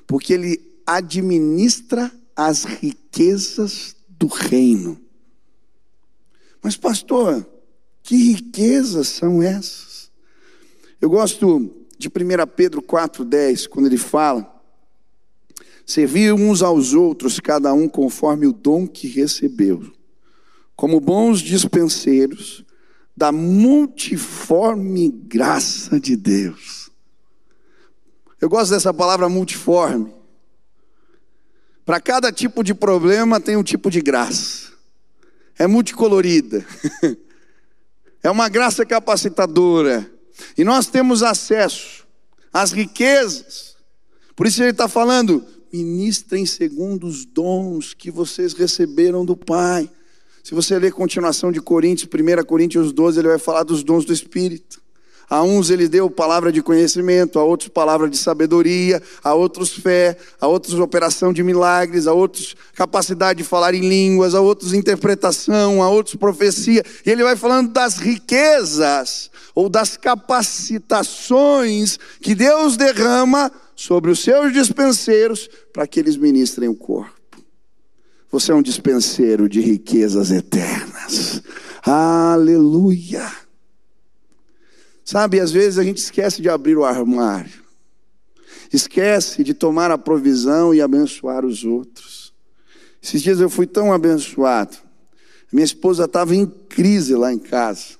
porque 0.06 0.34
ele 0.34 0.60
administra 0.86 2.12
as 2.36 2.64
riquezas 2.64 3.96
do 4.08 4.26
reino. 4.26 5.00
Mas, 6.62 6.76
pastor, 6.76 7.46
que 8.02 8.16
riquezas 8.16 9.08
são 9.08 9.42
essas? 9.42 10.10
Eu 11.00 11.08
gosto 11.08 11.86
de 11.96 12.08
1 12.08 12.10
Pedro 12.54 12.82
4,10, 12.82 13.68
quando 13.68 13.86
ele 13.86 13.96
fala: 13.96 14.53
servir 15.86 16.32
uns 16.32 16.62
aos 16.62 16.94
outros, 16.94 17.38
cada 17.40 17.72
um 17.72 17.88
conforme 17.88 18.46
o 18.46 18.52
dom 18.52 18.86
que 18.86 19.06
recebeu, 19.06 19.92
como 20.74 21.00
bons 21.00 21.40
dispenseiros 21.40 22.64
da 23.16 23.30
multiforme 23.30 25.08
graça 25.08 26.00
de 26.00 26.16
Deus. 26.16 26.90
Eu 28.40 28.48
gosto 28.48 28.72
dessa 28.72 28.92
palavra 28.92 29.28
multiforme. 29.28 30.12
Para 31.84 32.00
cada 32.00 32.32
tipo 32.32 32.64
de 32.64 32.74
problema 32.74 33.40
tem 33.40 33.56
um 33.56 33.62
tipo 33.62 33.90
de 33.90 34.00
graça. 34.00 34.72
É 35.58 35.66
multicolorida. 35.66 36.66
é 38.22 38.30
uma 38.30 38.48
graça 38.48 38.84
capacitadora. 38.84 40.10
E 40.58 40.64
nós 40.64 40.86
temos 40.86 41.22
acesso 41.22 42.06
às 42.52 42.72
riquezas. 42.72 43.76
Por 44.34 44.46
isso 44.46 44.62
ele 44.62 44.70
está 44.70 44.88
falando: 44.88 45.46
ministrem 45.74 46.46
segundo 46.46 47.04
os 47.04 47.24
dons 47.24 47.94
que 47.94 48.08
vocês 48.08 48.52
receberam 48.52 49.24
do 49.24 49.36
Pai. 49.36 49.90
Se 50.40 50.54
você 50.54 50.78
ler 50.78 50.86
a 50.88 50.92
continuação 50.92 51.50
de 51.50 51.60
Coríntios, 51.60 52.08
1 52.08 52.44
Coríntios 52.44 52.92
12, 52.92 53.18
ele 53.18 53.26
vai 53.26 53.40
falar 53.40 53.64
dos 53.64 53.82
dons 53.82 54.04
do 54.04 54.12
Espírito. 54.12 54.80
A 55.28 55.42
uns 55.42 55.70
ele 55.70 55.88
deu 55.88 56.08
palavra 56.08 56.52
de 56.52 56.62
conhecimento, 56.62 57.40
a 57.40 57.44
outros 57.44 57.70
palavra 57.70 58.08
de 58.08 58.16
sabedoria, 58.16 59.02
a 59.22 59.34
outros 59.34 59.72
fé, 59.72 60.16
a 60.40 60.46
outros 60.46 60.74
operação 60.74 61.32
de 61.32 61.42
milagres, 61.42 62.06
a 62.06 62.12
outros 62.12 62.54
capacidade 62.74 63.38
de 63.38 63.44
falar 63.44 63.74
em 63.74 63.80
línguas, 63.80 64.32
a 64.34 64.40
outros 64.40 64.72
interpretação, 64.74 65.82
a 65.82 65.88
outros 65.88 66.14
profecia. 66.14 66.84
E 67.04 67.10
ele 67.10 67.24
vai 67.24 67.34
falando 67.34 67.72
das 67.72 67.96
riquezas 67.96 69.28
ou 69.54 69.68
das 69.68 69.96
capacitações 69.96 71.98
que 72.20 72.34
Deus 72.34 72.76
derrama 72.76 73.50
sobre 73.74 74.10
os 74.10 74.20
seus 74.20 74.52
dispenseiros 74.52 75.48
para 75.72 75.86
que 75.86 75.98
eles 75.98 76.16
ministrem 76.16 76.68
o 76.68 76.74
corpo. 76.74 77.12
Você 78.30 78.50
é 78.50 78.54
um 78.54 78.62
dispenseiro 78.62 79.48
de 79.48 79.60
riquezas 79.60 80.30
eternas. 80.30 81.42
Aleluia. 81.82 83.30
Sabe, 85.04 85.38
às 85.38 85.52
vezes 85.52 85.78
a 85.78 85.84
gente 85.84 85.98
esquece 85.98 86.40
de 86.40 86.48
abrir 86.48 86.76
o 86.76 86.84
armário, 86.84 87.62
esquece 88.72 89.44
de 89.44 89.52
tomar 89.52 89.90
a 89.90 89.98
provisão 89.98 90.74
e 90.74 90.80
abençoar 90.80 91.44
os 91.44 91.64
outros. 91.64 92.32
Esses 93.02 93.22
dias 93.22 93.38
eu 93.38 93.50
fui 93.50 93.66
tão 93.66 93.92
abençoado. 93.92 94.78
Minha 95.52 95.64
esposa 95.64 96.06
estava 96.06 96.34
em 96.34 96.46
crise 96.46 97.14
lá 97.14 97.32
em 97.32 97.38
casa. 97.38 97.98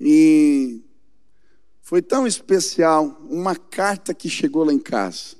E 0.00 0.80
foi 1.92 2.00
tão 2.00 2.26
especial 2.26 3.20
uma 3.28 3.54
carta 3.54 4.14
que 4.14 4.26
chegou 4.30 4.64
lá 4.64 4.72
em 4.72 4.78
casa. 4.78 5.36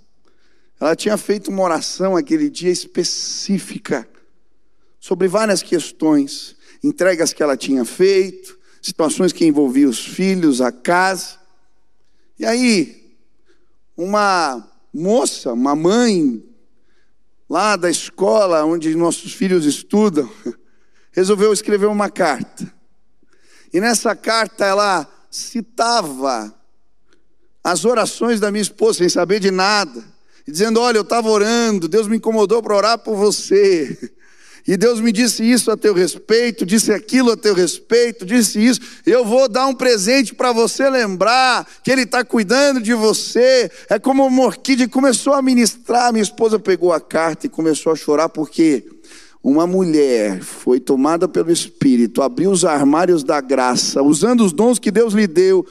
Ela 0.79 0.95
tinha 0.95 1.17
feito 1.17 1.51
uma 1.51 1.63
oração 1.63 2.15
aquele 2.15 2.51
dia 2.51 2.71
específica 2.71 4.07
sobre 5.01 5.29
várias 5.29 5.63
questões, 5.63 6.55
entregas 6.85 7.33
que 7.33 7.43
ela 7.43 7.57
tinha 7.57 7.87
feito, 7.87 8.59
situações 8.83 9.33
que 9.33 9.47
envolviam 9.47 9.89
os 9.89 10.05
filhos, 10.05 10.61
a 10.61 10.71
casa. 10.71 11.39
E 12.39 12.45
aí, 12.45 13.17
uma 13.97 14.71
moça, 14.93 15.55
uma 15.55 15.75
mãe, 15.75 16.45
lá 17.49 17.77
da 17.77 17.89
escola 17.89 18.63
onde 18.67 18.95
nossos 18.95 19.33
filhos 19.33 19.65
estudam, 19.65 20.31
resolveu 21.13 21.51
escrever 21.51 21.87
uma 21.87 22.11
carta. 22.11 22.71
E 23.73 23.81
nessa 23.81 24.15
carta 24.15 24.67
ela 24.67 25.09
citava 25.33 26.55
as 27.65 27.87
orações 27.87 28.39
da 28.39 28.51
minha 28.51 28.63
esposa, 28.63 28.99
sem 28.99 29.09
saber 29.09 29.41
de 29.41 29.51
nada, 29.51 30.05
dizendo: 30.47 30.79
Olha, 30.79 30.99
eu 30.99 31.03
estava 31.03 31.29
orando, 31.29 31.89
Deus 31.89 32.07
me 32.07 32.19
incomodou 32.19 32.63
para 32.63 32.77
orar 32.77 32.99
por 32.99 33.17
você. 33.17 33.99
E 34.65 34.77
Deus 34.77 35.01
me 35.01 35.11
disse 35.11 35.43
isso 35.43 35.73
a 35.73 35.77
teu 35.77 35.93
respeito, 35.93 36.65
disse 36.65 36.93
aquilo 36.93 37.33
a 37.33 37.37
teu 37.37 37.53
respeito, 37.53 38.25
disse 38.25 38.65
isso. 38.65 38.81
Eu 39.05 39.25
vou 39.25 39.49
dar 39.49 39.67
um 39.67 39.75
presente 39.75 40.37
para 40.37 40.53
você 40.53 40.89
lembrar 40.89 41.67
que 41.83 41.91
Ele 41.91 42.03
está 42.03 42.25
cuidando 42.25 42.81
de 42.81 42.95
você. 42.95 43.69
É 43.91 43.99
como 43.99 44.25
uma 44.25 44.45
orquídea 44.45 44.89
começou 44.89 45.35
a 45.35 45.43
ministrar. 45.43 46.13
Minha 46.13 46.23
esposa 46.23 46.61
pegou 46.61 46.93
a 46.93 47.01
carta 47.01 47.47
e 47.47 47.51
começou 47.51 47.93
a 47.93 47.97
chorar 47.97 48.29
porque 48.29 48.85
uma 49.43 49.67
mulher 49.67 50.41
foi 50.41 50.79
tomada 50.79 51.27
pelo 51.27 51.51
Espírito, 51.51 52.23
abriu 52.23 52.51
os 52.51 52.65
armários 52.65 53.25
da 53.25 53.41
graça, 53.41 54.01
usando 54.01 54.45
os 54.45 54.53
dons 54.53 54.79
que 54.79 54.91
Deus 54.91 55.15
lhe 55.15 55.27
deu. 55.27 55.67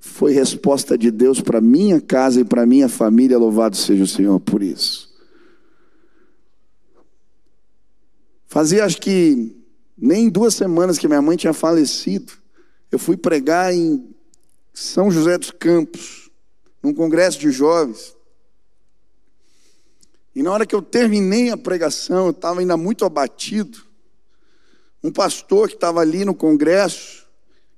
Foi 0.00 0.32
resposta 0.32 0.98
de 0.98 1.10
Deus 1.10 1.40
para 1.40 1.60
minha 1.60 2.00
casa 2.00 2.40
e 2.40 2.44
para 2.44 2.66
minha 2.66 2.88
família. 2.88 3.38
Louvado 3.38 3.76
seja 3.76 4.02
o 4.02 4.08
Senhor 4.08 4.40
por 4.40 4.62
isso. 4.62 5.14
Fazia 8.48 8.84
acho 8.84 9.00
que 9.00 9.56
nem 9.96 10.28
duas 10.28 10.54
semanas 10.54 10.98
que 10.98 11.08
minha 11.08 11.22
mãe 11.22 11.36
tinha 11.36 11.52
falecido. 11.52 12.32
Eu 12.90 12.98
fui 12.98 13.16
pregar 13.16 13.72
em 13.72 14.14
São 14.72 15.10
José 15.10 15.38
dos 15.38 15.52
Campos, 15.52 16.30
num 16.82 16.92
congresso 16.92 17.38
de 17.38 17.50
jovens. 17.50 18.14
E 20.34 20.42
na 20.42 20.50
hora 20.50 20.66
que 20.66 20.74
eu 20.74 20.82
terminei 20.82 21.50
a 21.50 21.56
pregação, 21.56 22.26
eu 22.26 22.30
estava 22.30 22.60
ainda 22.60 22.76
muito 22.76 23.04
abatido. 23.04 23.78
Um 25.02 25.12
pastor 25.12 25.68
que 25.68 25.74
estava 25.74 26.00
ali 26.00 26.24
no 26.24 26.34
congresso, 26.34 27.26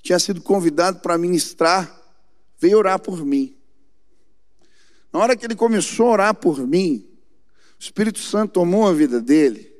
tinha 0.02 0.18
sido 0.18 0.40
convidado 0.40 1.00
para 1.00 1.18
ministrar, 1.18 2.00
veio 2.58 2.78
orar 2.78 2.98
por 3.00 3.24
mim. 3.24 3.56
Na 5.12 5.18
hora 5.18 5.36
que 5.36 5.44
ele 5.44 5.54
começou 5.54 6.08
a 6.08 6.12
orar 6.12 6.34
por 6.34 6.66
mim, 6.66 7.06
o 7.78 7.82
Espírito 7.82 8.20
Santo 8.20 8.52
tomou 8.52 8.86
a 8.86 8.92
vida 8.92 9.20
dele. 9.20 9.74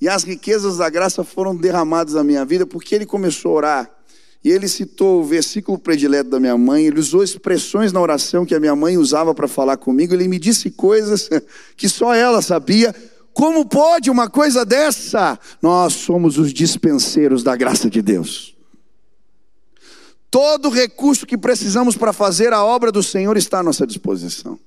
E 0.00 0.08
as 0.08 0.22
riquezas 0.22 0.76
da 0.76 0.88
graça 0.88 1.24
foram 1.24 1.56
derramadas 1.56 2.14
na 2.14 2.22
minha 2.22 2.44
vida 2.44 2.64
porque 2.66 2.94
ele 2.94 3.06
começou 3.06 3.52
a 3.52 3.54
orar. 3.54 3.97
E 4.44 4.50
ele 4.50 4.68
citou 4.68 5.20
o 5.20 5.24
versículo 5.24 5.78
predileto 5.78 6.30
da 6.30 6.38
minha 6.38 6.56
mãe, 6.56 6.86
ele 6.86 7.00
usou 7.00 7.22
expressões 7.22 7.92
na 7.92 8.00
oração 8.00 8.46
que 8.46 8.54
a 8.54 8.60
minha 8.60 8.76
mãe 8.76 8.96
usava 8.96 9.34
para 9.34 9.48
falar 9.48 9.76
comigo, 9.76 10.14
ele 10.14 10.28
me 10.28 10.38
disse 10.38 10.70
coisas 10.70 11.28
que 11.76 11.88
só 11.88 12.14
ela 12.14 12.40
sabia. 12.40 12.94
Como 13.32 13.66
pode 13.66 14.10
uma 14.10 14.28
coisa 14.28 14.64
dessa? 14.64 15.38
Nós 15.60 15.92
somos 15.94 16.38
os 16.38 16.52
dispenseiros 16.52 17.42
da 17.42 17.56
graça 17.56 17.90
de 17.90 18.00
Deus. 18.00 18.56
Todo 20.30 20.68
recurso 20.68 21.26
que 21.26 21.38
precisamos 21.38 21.96
para 21.96 22.12
fazer 22.12 22.52
a 22.52 22.64
obra 22.64 22.92
do 22.92 23.02
Senhor 23.02 23.36
está 23.36 23.60
à 23.60 23.62
nossa 23.62 23.86
disposição. 23.86 24.58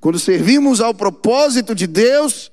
Quando 0.00 0.18
servimos 0.18 0.80
ao 0.80 0.94
propósito 0.94 1.74
de 1.74 1.86
Deus, 1.86 2.52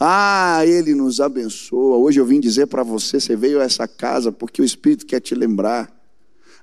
ah, 0.00 0.60
Ele 0.64 0.94
nos 0.94 1.20
abençoa. 1.20 1.96
Hoje 1.96 2.20
eu 2.20 2.26
vim 2.26 2.38
dizer 2.38 2.66
para 2.66 2.82
você: 2.82 3.18
você 3.18 3.34
veio 3.34 3.60
a 3.60 3.64
essa 3.64 3.88
casa 3.88 4.30
porque 4.30 4.62
o 4.62 4.64
Espírito 4.64 5.04
quer 5.04 5.20
te 5.20 5.34
lembrar. 5.34 5.92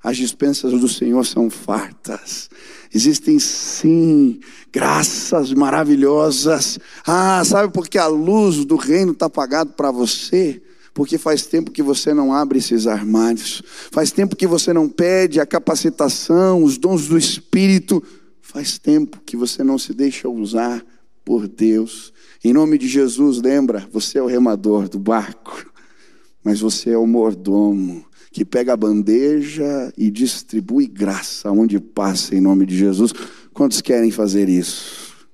As 0.02 0.18
dispensas 0.18 0.72
do 0.80 0.88
Senhor 0.88 1.26
são 1.26 1.50
fartas. 1.50 2.50
Existem 2.94 3.40
sim 3.40 4.40
graças 4.72 5.52
maravilhosas. 5.52 6.80
Ah, 7.06 7.44
sabe 7.44 7.74
por 7.74 7.90
que 7.90 7.98
a 7.98 8.08
luz 8.08 8.64
do 8.66 8.76
reino 8.76 9.14
está 9.14 9.26
apagada 9.26 9.72
para 9.72 9.90
você? 9.90 10.62
Porque 10.94 11.18
faz 11.18 11.48
tempo 11.48 11.72
que 11.72 11.82
você 11.82 12.14
não 12.14 12.32
abre 12.32 12.60
esses 12.60 12.86
armários. 12.88 13.64
Faz 13.92 14.12
tempo 14.12 14.36
que 14.36 14.48
você 14.48 14.72
não 14.72 14.88
pede 14.88 15.40
a 15.42 15.46
capacitação, 15.46 16.64
os 16.64 16.78
dons 16.78 17.08
do 17.08 17.18
Espírito. 17.18 18.02
Faz 18.42 18.78
tempo 18.78 19.20
que 19.26 19.36
você 19.36 19.64
não 19.64 19.78
se 19.78 19.92
deixa 19.92 20.30
usar 20.30 20.86
por 21.26 21.48
Deus. 21.48 22.14
Em 22.44 22.54
nome 22.54 22.78
de 22.78 22.88
Jesus, 22.88 23.42
lembra, 23.42 23.90
você 23.92 24.20
é 24.20 24.22
o 24.22 24.28
remador 24.28 24.88
do 24.88 25.00
barco, 25.00 25.66
mas 26.44 26.60
você 26.60 26.92
é 26.92 26.98
o 26.98 27.08
mordomo 27.08 28.06
que 28.32 28.46
pega 28.46 28.74
a 28.74 28.78
bandeja 28.78 29.92
e 29.98 30.12
distribui 30.12 30.88
graça 30.88 31.50
onde 31.52 31.80
passa 31.80 32.36
em 32.36 32.42
nome 32.42 32.66
de 32.66 32.78
Jesus. 32.78 33.12
Quantos 33.54 33.82
querem 33.82 34.12
fazer 34.12 34.50
isso? 34.50 35.26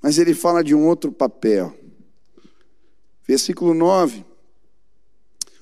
Mas 0.00 0.18
ele 0.18 0.32
fala 0.32 0.64
de 0.64 0.74
um 0.74 0.86
outro 0.86 1.12
papel. 1.12 1.76
Versículo 3.26 3.74
9. 3.74 4.24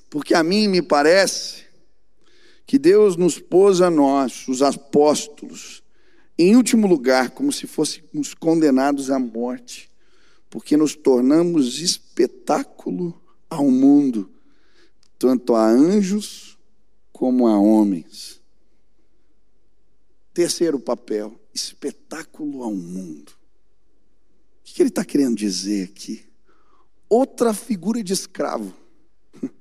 Porque 0.09 0.33
a 0.33 0.43
mim 0.43 0.67
me 0.67 0.81
parece 0.81 1.63
que 2.67 2.77
Deus 2.77 3.17
nos 3.17 3.39
pôs 3.39 3.81
a 3.81 3.89
nós, 3.89 4.47
os 4.47 4.61
apóstolos, 4.61 5.80
em 6.37 6.55
último 6.55 6.87
lugar, 6.87 7.31
como 7.31 7.51
se 7.51 7.67
fôssemos 7.67 8.33
condenados 8.33 9.11
à 9.11 9.19
morte, 9.19 9.91
porque 10.49 10.75
nos 10.75 10.95
tornamos 10.95 11.79
espetáculo 11.79 13.21
ao 13.49 13.69
mundo, 13.69 14.29
tanto 15.19 15.55
a 15.55 15.69
anjos 15.69 16.57
como 17.11 17.47
a 17.47 17.59
homens. 17.59 18.41
Terceiro 20.33 20.79
papel, 20.79 21.39
espetáculo 21.53 22.63
ao 22.63 22.73
mundo. 22.73 23.31
O 23.31 24.73
que 24.73 24.81
ele 24.81 24.89
está 24.89 25.03
querendo 25.03 25.35
dizer 25.35 25.89
aqui? 25.89 26.25
Outra 27.09 27.53
figura 27.53 28.01
de 28.01 28.13
escravo. 28.13 28.73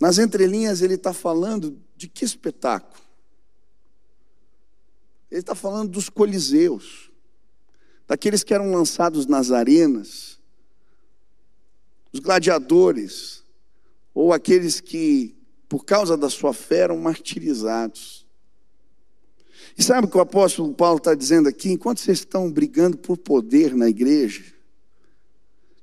Nas 0.00 0.18
entrelinhas, 0.18 0.80
ele 0.80 0.94
está 0.94 1.12
falando 1.12 1.78
de 1.94 2.08
que 2.08 2.24
espetáculo? 2.24 3.05
Ele 5.30 5.40
está 5.40 5.54
falando 5.54 5.90
dos 5.90 6.08
coliseus, 6.08 7.10
daqueles 8.06 8.44
que 8.44 8.54
eram 8.54 8.72
lançados 8.72 9.26
nas 9.26 9.50
arenas, 9.50 10.38
os 12.12 12.20
gladiadores, 12.20 13.44
ou 14.14 14.32
aqueles 14.32 14.80
que, 14.80 15.36
por 15.68 15.84
causa 15.84 16.16
da 16.16 16.30
sua 16.30 16.54
fé, 16.54 16.78
eram 16.78 16.96
martirizados. 16.96 18.24
E 19.76 19.82
sabe 19.82 20.06
o 20.06 20.10
que 20.10 20.16
o 20.16 20.20
apóstolo 20.20 20.72
Paulo 20.72 20.98
está 20.98 21.14
dizendo 21.14 21.48
aqui? 21.48 21.70
Enquanto 21.72 22.00
vocês 22.00 22.20
estão 22.20 22.50
brigando 22.50 22.96
por 22.96 23.18
poder 23.18 23.74
na 23.74 23.88
igreja, 23.88 24.44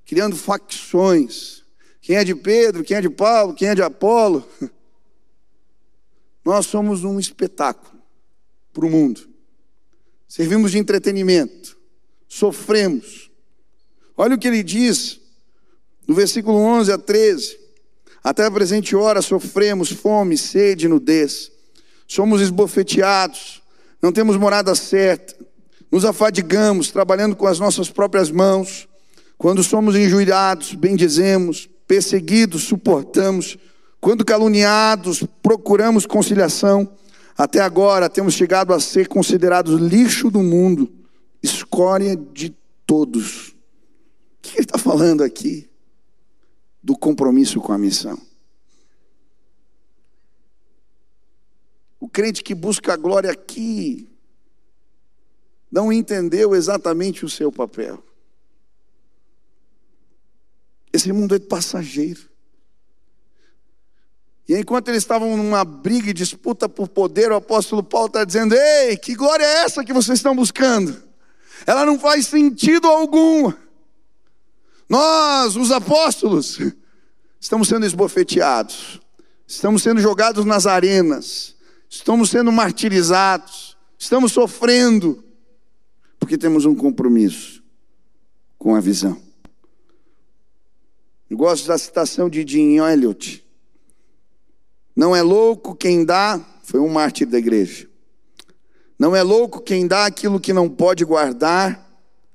criando 0.06 0.36
facções, 0.36 1.64
quem 2.02 2.16
é 2.16 2.24
de 2.24 2.34
Pedro, 2.34 2.84
quem 2.84 2.98
é 2.98 3.02
de 3.02 3.10
Paulo, 3.10 3.54
quem 3.54 3.68
é 3.68 3.76
de 3.76 3.84
Apolo, 3.84 4.48
nós 6.44 6.66
somos 6.66 7.04
um 7.04 7.20
espetáculo 7.20 8.02
para 8.72 8.86
o 8.86 8.90
mundo 8.90 9.33
servimos 10.34 10.72
de 10.72 10.80
entretenimento, 10.80 11.78
sofremos. 12.28 13.30
Olha 14.18 14.34
o 14.34 14.40
que 14.40 14.48
ele 14.48 14.64
diz 14.64 15.20
no 16.08 16.16
versículo 16.16 16.58
11 16.58 16.92
a 16.92 16.98
13: 16.98 17.56
Até 18.24 18.44
a 18.44 18.50
presente 18.50 18.96
hora 18.96 19.22
sofremos 19.22 19.92
fome, 19.92 20.36
sede, 20.36 20.88
nudez, 20.88 21.52
somos 22.08 22.42
esbofeteados, 22.42 23.62
não 24.02 24.12
temos 24.12 24.36
morada 24.36 24.74
certa, 24.74 25.36
nos 25.92 26.04
afadigamos 26.04 26.90
trabalhando 26.90 27.36
com 27.36 27.46
as 27.46 27.60
nossas 27.60 27.92
próprias 27.92 28.32
mãos. 28.32 28.88
Quando 29.38 29.62
somos 29.62 29.96
injuriados, 29.96 30.74
bendizemos, 30.74 31.70
perseguidos, 31.88 32.64
suportamos. 32.64 33.56
Quando 34.02 34.26
caluniados, 34.26 35.24
procuramos 35.44 36.08
conciliação. 36.08 36.90
Até 37.36 37.60
agora 37.60 38.10
temos 38.10 38.36
chegado 38.36 38.74
a 38.74 38.80
ser 38.80 39.08
considerados 39.08 39.80
lixo 39.80 40.30
do 40.30 40.42
mundo, 40.42 40.92
escória 41.42 42.16
de 42.16 42.50
todos. 42.86 43.50
O 43.50 43.56
que 44.42 44.58
ele 44.58 44.66
está 44.66 44.78
falando 44.78 45.24
aqui? 45.24 45.70
Do 46.82 46.98
compromisso 46.98 47.60
com 47.60 47.72
a 47.72 47.78
missão. 47.78 48.20
O 52.00 52.08
crente 52.08 52.44
que 52.44 52.54
busca 52.54 52.94
a 52.94 52.98
glória 52.98 53.32
aqui 53.32 54.10
não 55.72 55.92
entendeu 55.92 56.54
exatamente 56.54 57.26
o 57.26 57.30
seu 57.30 57.52
papel. 57.52 58.04
Esse 60.92 61.12
mundo 61.12 61.34
é 61.34 61.40
passageiro. 61.40 62.33
E 64.48 64.56
enquanto 64.56 64.90
eles 64.90 65.04
estavam 65.04 65.38
numa 65.38 65.64
briga 65.64 66.10
e 66.10 66.14
disputa 66.14 66.68
por 66.68 66.90
poder, 66.90 67.32
o 67.32 67.36
apóstolo 67.36 67.82
Paulo 67.82 68.08
está 68.08 68.26
dizendo: 68.26 68.54
Ei, 68.54 68.98
que 68.98 69.16
glória 69.16 69.44
é 69.44 69.64
essa 69.64 69.84
que 69.84 69.94
vocês 69.94 70.20
estão 70.20 70.36
buscando? 70.36 71.02
Ela 71.66 71.86
não 71.86 71.98
faz 71.98 72.28
sentido 72.28 72.88
algum. 72.88 73.54
Nós, 74.90 75.56
os 75.56 75.72
apóstolos, 75.72 76.60
estamos 77.40 77.70
sendo 77.70 77.86
esbofeteados, 77.86 79.00
estamos 79.48 79.82
sendo 79.82 80.02
jogados 80.02 80.44
nas 80.44 80.68
arenas, 80.68 81.56
estamos 81.90 82.30
sendo 82.30 82.52
martirizados, 82.52 83.78
estamos 83.98 84.34
sofrendo, 84.34 85.24
porque 86.20 86.38
temos 86.38 86.66
um 86.66 86.76
compromisso 86.76 87.64
com 88.58 88.76
a 88.76 88.82
visão. 88.82 89.20
Eu 91.30 91.38
gosto 91.38 91.68
da 91.68 91.78
citação 91.78 92.30
de 92.30 92.46
Jim 92.46 92.78
Elliot. 92.80 93.44
Não 94.96 95.16
é 95.16 95.22
louco 95.22 95.76
quem 95.76 96.06
dá, 96.06 96.40
foi 96.64 96.80
um 96.80 96.90
mártir 96.90 97.28
da 97.28 97.38
igreja. 97.38 97.90
Não 98.98 99.16
é 99.16 99.24
louco 99.24 99.60
quem 99.60 99.88
dá 99.88 100.06
aquilo 100.06 100.40
que 100.40 100.54
não 100.54 100.70
pode 100.70 101.04
guardar, 101.04 101.84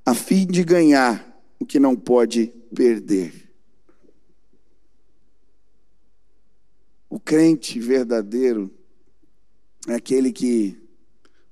a 0.05 0.15
fim 0.15 0.47
de 0.47 0.65
ganhar 0.65 1.25
o 1.59 1.67
que 1.67 1.79
não 1.79 1.95
pode 1.95 2.53
perder. 2.75 3.51
O 7.09 7.21
crente 7.21 7.79
verdadeiro 7.79 8.71
é 9.87 9.95
aquele 9.95 10.33
que 10.33 10.88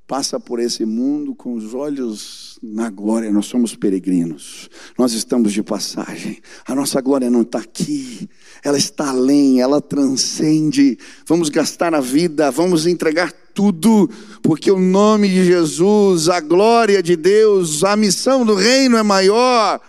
passa 0.07 0.39
por 0.39 0.61
esse 0.61 0.85
mundo 0.85 1.35
com 1.35 1.55
os 1.55 1.75
olhos 1.75 2.59
na 2.63 2.89
glória. 2.89 3.33
Nós 3.33 3.47
somos 3.47 3.75
peregrinos, 3.75 4.71
nós 4.97 5.13
estamos 5.13 5.53
de 5.53 5.63
passagem. 5.63 6.39
A 6.65 6.75
nossa 6.75 7.01
glória 7.01 7.29
não 7.29 7.43
está 7.43 7.59
aqui, 7.59 8.29
ela 8.63 8.79
está 8.79 9.09
além, 9.09 9.61
ela 9.61 9.81
transcende. 9.81 10.97
Vamos 11.27 11.49
gastar 11.49 11.95
a 11.95 12.01
vida, 12.01 12.51
vamos 12.51 12.87
entregar 12.87 13.33
tudo, 13.53 14.09
porque 14.43 14.71
o 14.71 14.79
nome 14.79 15.29
de 15.29 15.45
Jesus, 15.45 16.29
a 16.29 16.41
glória 16.41 17.03
de 17.03 17.17
Deus, 17.17 17.83
a 17.83 17.97
missão 17.97 18.45
do 18.45 18.55
reino 18.55 18.97
é 18.97 19.03
maior. 19.03 19.81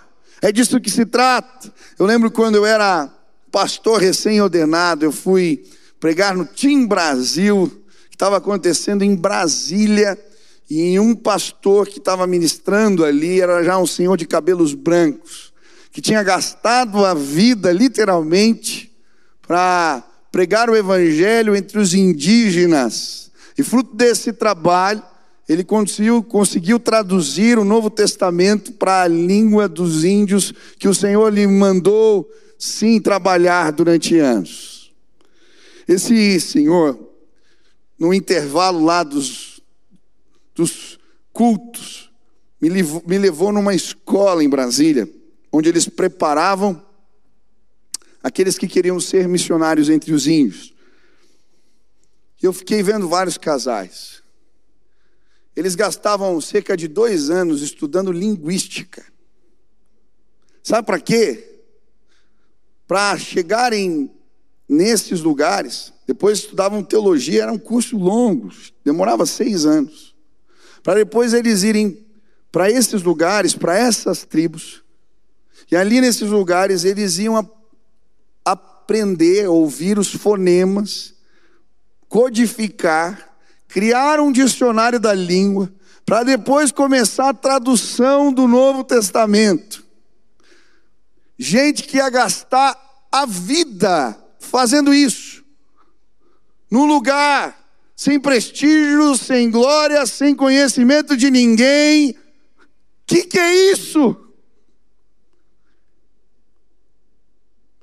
É 0.42 0.52
disso 0.52 0.80
que 0.80 0.90
se 0.90 1.06
trata. 1.06 1.72
Eu 2.00 2.06
lembro 2.06 2.32
quando 2.32 2.56
eu 2.56 2.66
era 2.66 3.14
pastor 3.52 4.00
recém-ordenado, 4.00 5.06
eu 5.06 5.12
fui 5.12 5.64
pregar 6.00 6.36
no 6.36 6.46
Tim 6.46 6.86
Brasil 6.88 7.72
estava 8.18 8.38
acontecendo 8.38 9.04
em 9.04 9.16
Brasília, 9.16 10.18
e 10.68 11.00
um 11.00 11.16
pastor 11.16 11.88
que 11.88 12.00
estava 12.00 12.26
ministrando 12.26 13.06
ali 13.06 13.40
era 13.40 13.64
já 13.64 13.78
um 13.78 13.86
senhor 13.86 14.18
de 14.18 14.26
cabelos 14.26 14.74
brancos, 14.74 15.54
que 15.92 16.02
tinha 16.02 16.24
gastado 16.24 17.06
a 17.06 17.14
vida, 17.14 17.72
literalmente, 17.72 18.92
para 19.48 20.04
pregar 20.32 20.68
o 20.68 20.76
evangelho 20.76 21.56
entre 21.56 21.78
os 21.78 21.94
indígenas. 21.94 23.32
E 23.56 23.62
fruto 23.62 23.96
desse 23.96 24.34
trabalho, 24.34 25.04
ele 25.48 25.64
conseguiu, 25.64 26.24
conseguiu 26.24 26.80
traduzir 26.80 27.60
o 27.60 27.64
Novo 27.64 27.92
Testamento 27.92 28.72
para 28.72 29.04
a 29.04 29.08
língua 29.08 29.70
dos 29.70 30.04
índios 30.04 30.52
que 30.80 30.88
o 30.88 30.94
Senhor 30.94 31.32
lhe 31.32 31.46
mandou, 31.46 32.28
sim, 32.58 33.00
trabalhar 33.00 33.72
durante 33.72 34.18
anos. 34.18 34.92
Esse 35.88 36.42
senhor, 36.42 37.07
no 37.98 38.14
intervalo 38.14 38.84
lá 38.84 39.04
dos, 39.04 39.62
dos 40.54 41.00
cultos, 41.34 42.12
me 42.60 42.70
levou, 42.70 43.04
me 43.06 43.18
levou 43.18 43.52
numa 43.52 43.74
escola 43.74 44.44
em 44.44 44.50
Brasília, 44.50 45.10
onde 45.52 45.70
eles 45.70 45.88
preparavam 45.88 46.86
aqueles 48.22 48.58
que 48.58 48.68
queriam 48.68 49.00
ser 49.00 49.28
missionários 49.28 49.90
entre 49.90 50.14
os 50.14 50.28
índios. 50.28 50.74
E 52.42 52.46
eu 52.46 52.54
fiquei 52.54 52.84
vendo 52.84 53.08
vários 53.08 53.38
casais. 53.38 54.22
Eles 55.56 55.74
gastavam 55.74 56.40
cerca 56.40 56.78
de 56.78 56.88
dois 56.88 57.30
anos 57.30 57.62
estudando 57.62 58.12
linguística. 58.12 59.04
Sabe 60.62 60.86
para 60.86 61.00
quê? 61.00 61.62
Para 62.86 63.18
chegarem 63.18 64.12
nesses 64.68 65.22
lugares, 65.22 65.94
depois 66.08 66.40
estudavam 66.40 66.82
teologia, 66.82 67.44
era 67.44 67.52
um 67.52 67.60
curso 67.60 67.98
longo, 67.98 68.50
demorava 68.84 69.26
seis 69.26 69.66
anos. 69.66 70.16
Para 70.82 70.96
depois 70.96 71.34
eles 71.34 71.64
irem 71.64 72.08
para 72.50 72.72
esses 72.72 73.04
lugares, 73.04 73.54
para 73.54 73.78
essas 73.78 74.24
tribos. 74.24 74.82
E 75.70 75.76
ali 75.76 76.00
nesses 76.00 76.30
lugares 76.30 76.86
eles 76.86 77.18
iam 77.18 77.38
aprender, 78.46 79.50
ouvir 79.50 80.00
os 80.00 80.14
fonemas, 80.14 81.14
codificar, 82.08 83.38
criar 83.68 84.22
um 84.22 84.32
dicionário 84.32 85.02
da 85.02 85.14
língua, 85.14 85.70
para 86.06 86.24
depois 86.24 86.72
começar 86.72 87.28
a 87.28 87.34
tradução 87.34 88.32
do 88.32 88.48
Novo 88.48 88.82
Testamento. 88.86 89.86
Gente 91.38 91.84
que 91.84 91.98
ia 91.98 92.10
gastar 92.10 92.80
a 93.12 93.26
vida 93.26 94.18
fazendo 94.40 94.94
isso 94.94 95.46
num 96.70 96.86
lugar 96.86 97.68
sem 97.96 98.20
prestígio, 98.20 99.18
sem 99.18 99.50
glória, 99.50 100.06
sem 100.06 100.36
conhecimento 100.36 101.18
de 101.18 101.32
ninguém. 101.32 102.16
Que 103.08 103.24
que 103.24 103.40
é 103.40 103.72
isso? 103.72 104.16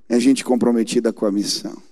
É 0.08 0.20
gente 0.20 0.44
comprometida 0.44 1.12
com 1.12 1.26
a 1.26 1.32
missão. 1.32 1.82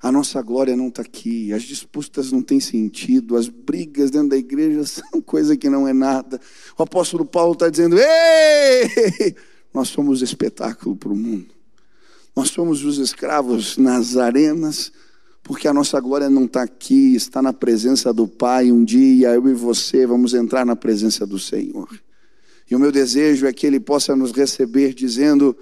A 0.00 0.12
nossa 0.12 0.40
glória 0.40 0.76
não 0.76 0.88
está 0.88 1.02
aqui, 1.02 1.52
as 1.52 1.64
disputas 1.64 2.30
não 2.30 2.40
têm 2.40 2.60
sentido, 2.60 3.36
as 3.36 3.48
brigas 3.48 4.10
dentro 4.10 4.28
da 4.28 4.36
igreja 4.36 4.86
são 4.86 5.20
coisa 5.20 5.56
que 5.56 5.68
não 5.68 5.86
é 5.86 5.92
nada. 5.92 6.40
O 6.78 6.82
apóstolo 6.82 7.26
Paulo 7.26 7.52
está 7.52 7.68
dizendo: 7.68 7.98
Ei, 7.98 9.34
nós 9.74 9.88
somos 9.88 10.22
espetáculo 10.22 10.96
para 10.96 11.12
o 11.12 11.16
mundo, 11.16 11.52
nós 12.34 12.48
somos 12.50 12.84
os 12.84 12.96
escravos 12.96 13.76
nas 13.76 14.16
arenas 14.16 14.92
porque 15.48 15.66
a 15.66 15.72
nossa 15.72 15.98
glória 15.98 16.28
não 16.28 16.44
está 16.44 16.62
aqui, 16.62 17.16
está 17.16 17.40
na 17.40 17.54
presença 17.54 18.12
do 18.12 18.28
Pai. 18.28 18.70
Um 18.70 18.84
dia 18.84 19.30
eu 19.30 19.48
e 19.48 19.54
você 19.54 20.06
vamos 20.06 20.34
entrar 20.34 20.66
na 20.66 20.76
presença 20.76 21.26
do 21.26 21.38
Senhor. 21.38 21.88
E 22.70 22.76
o 22.76 22.78
meu 22.78 22.92
desejo 22.92 23.46
é 23.46 23.52
que 23.52 23.66
Ele 23.66 23.80
possa 23.80 24.14
nos 24.14 24.30
receber 24.30 24.92
dizendo: 24.92 25.56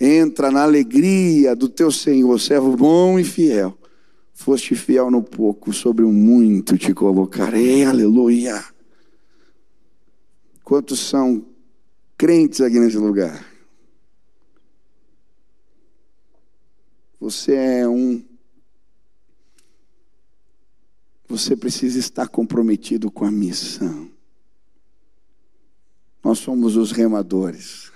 entra 0.00 0.48
na 0.48 0.62
alegria 0.62 1.56
do 1.56 1.68
teu 1.68 1.90
Senhor, 1.90 2.38
servo 2.38 2.76
bom 2.76 3.18
e 3.18 3.24
fiel. 3.24 3.76
Foste 4.32 4.76
fiel 4.76 5.10
no 5.10 5.24
pouco, 5.24 5.72
sobre 5.72 6.04
o 6.04 6.12
muito 6.12 6.78
te 6.78 6.94
colocarei. 6.94 7.84
Aleluia. 7.84 8.64
Quantos 10.62 11.00
são 11.00 11.44
crentes 12.16 12.60
aqui 12.60 12.78
nesse 12.78 12.96
lugar? 12.96 13.44
Você 17.18 17.54
é 17.54 17.88
um 17.88 18.22
você 21.32 21.56
precisa 21.56 21.98
estar 21.98 22.28
comprometido 22.28 23.10
com 23.10 23.24
a 23.24 23.30
missão. 23.30 24.10
Nós 26.22 26.38
somos 26.38 26.76
os 26.76 26.92
remadores 26.92 27.90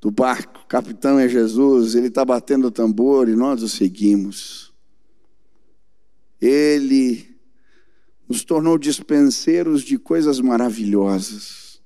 do 0.00 0.10
barco. 0.10 0.62
O 0.64 0.66
capitão 0.66 1.16
é 1.16 1.28
Jesus, 1.28 1.94
ele 1.94 2.08
está 2.08 2.24
batendo 2.24 2.66
o 2.66 2.70
tambor 2.72 3.28
e 3.28 3.36
nós 3.36 3.62
o 3.62 3.68
seguimos. 3.68 4.74
Ele 6.40 7.38
nos 8.28 8.42
tornou 8.42 8.76
dispenseiros 8.76 9.84
de 9.84 9.96
coisas 9.96 10.40
maravilhosas. 10.40 11.80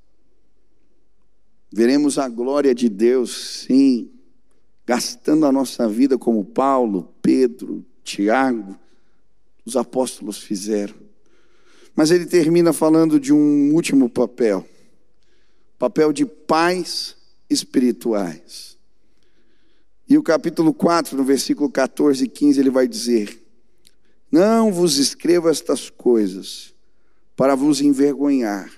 Veremos 1.70 2.18
a 2.18 2.26
glória 2.26 2.74
de 2.74 2.88
Deus, 2.88 3.66
sim, 3.66 4.10
gastando 4.86 5.44
a 5.44 5.52
nossa 5.52 5.86
vida 5.86 6.16
como 6.16 6.42
Paulo, 6.42 7.14
Pedro, 7.20 7.84
Tiago, 8.02 8.74
os 9.68 9.76
apóstolos 9.76 10.38
fizeram. 10.38 10.94
Mas 11.94 12.10
ele 12.10 12.26
termina 12.26 12.72
falando 12.72 13.20
de 13.20 13.32
um 13.32 13.74
último 13.74 14.08
papel 14.08 14.66
papel 15.78 16.12
de 16.12 16.26
pais 16.26 17.16
espirituais. 17.48 18.76
E 20.08 20.18
o 20.18 20.22
capítulo 20.22 20.74
4, 20.74 21.16
no 21.16 21.22
versículo 21.22 21.70
14 21.70 22.24
e 22.24 22.28
15, 22.28 22.58
ele 22.58 22.70
vai 22.70 22.88
dizer: 22.88 23.40
Não 24.30 24.72
vos 24.72 24.96
escrevo 24.96 25.48
estas 25.48 25.88
coisas 25.88 26.74
para 27.36 27.54
vos 27.54 27.80
envergonhar, 27.80 28.72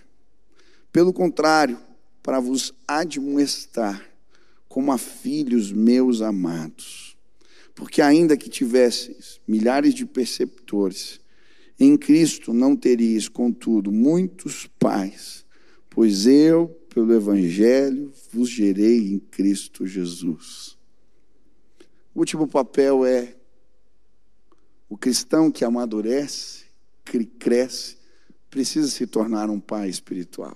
pelo 0.92 1.12
contrário, 1.12 1.78
para 2.22 2.40
vos 2.40 2.74
admoestar 2.86 4.04
como 4.68 4.92
a 4.92 4.98
filhos 4.98 5.72
meus 5.72 6.20
amados. 6.20 7.09
Porque 7.80 8.02
ainda 8.02 8.36
que 8.36 8.50
tivesseis 8.50 9.40
milhares 9.48 9.94
de 9.94 10.04
perceptores, 10.04 11.18
em 11.78 11.96
Cristo 11.96 12.52
não 12.52 12.76
teríeis, 12.76 13.26
contudo, 13.26 13.90
muitos 13.90 14.66
pais, 14.78 15.46
pois 15.88 16.26
eu 16.26 16.68
pelo 16.92 17.14
Evangelho 17.14 18.12
vos 18.30 18.50
gerei 18.50 19.14
em 19.14 19.18
Cristo 19.18 19.86
Jesus. 19.86 20.76
O 22.14 22.18
último 22.18 22.46
papel 22.46 23.06
é 23.06 23.34
o 24.86 24.98
cristão 24.98 25.50
que 25.50 25.64
amadurece, 25.64 26.64
que 27.02 27.24
cresce, 27.24 27.96
precisa 28.50 28.88
se 28.88 29.06
tornar 29.06 29.48
um 29.48 29.58
pai 29.58 29.88
espiritual. 29.88 30.54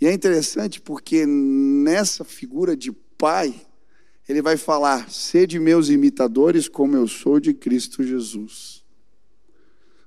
E 0.00 0.06
é 0.08 0.12
interessante 0.12 0.80
porque 0.80 1.24
nessa 1.24 2.24
figura 2.24 2.76
de 2.76 2.90
pai, 2.90 3.54
ele 4.28 4.42
vai 4.42 4.56
falar: 4.56 5.10
sede 5.10 5.58
meus 5.58 5.88
imitadores, 5.88 6.68
como 6.68 6.96
eu 6.96 7.06
sou 7.06 7.38
de 7.38 7.52
Cristo 7.52 8.02
Jesus. 8.02 8.82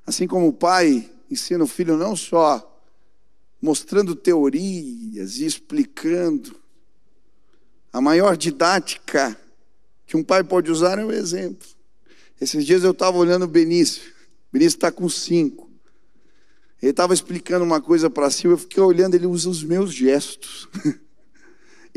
Assim 0.05 0.25
como 0.25 0.47
o 0.47 0.53
pai 0.53 1.09
ensina 1.29 1.63
o 1.63 1.67
filho 1.67 1.97
não 1.97 2.15
só 2.15 2.73
mostrando 3.61 4.15
teorias 4.15 5.37
e 5.37 5.45
explicando, 5.45 6.55
a 7.91 7.99
maior 7.99 8.37
didática 8.37 9.37
que 10.05 10.15
um 10.15 10.23
pai 10.23 10.43
pode 10.43 10.71
usar 10.71 10.99
é 10.99 11.05
o 11.05 11.11
exemplo. 11.11 11.67
Esses 12.39 12.65
dias 12.65 12.83
eu 12.83 12.91
estava 12.91 13.17
olhando 13.17 13.43
o 13.43 13.47
Benício, 13.47 14.03
o 14.03 14.53
Benício 14.53 14.77
está 14.77 14.91
com 14.91 15.09
cinco. 15.09 15.69
Ele 16.81 16.91
estava 16.91 17.13
explicando 17.13 17.65
uma 17.65 17.81
coisa 17.81 18.09
para 18.09 18.29
si, 18.29 18.45
eu 18.45 18.57
fiquei 18.57 18.81
olhando, 18.81 19.15
ele 19.15 19.25
usa 19.25 19.49
os 19.49 19.63
meus 19.63 19.91
gestos. 19.91 20.69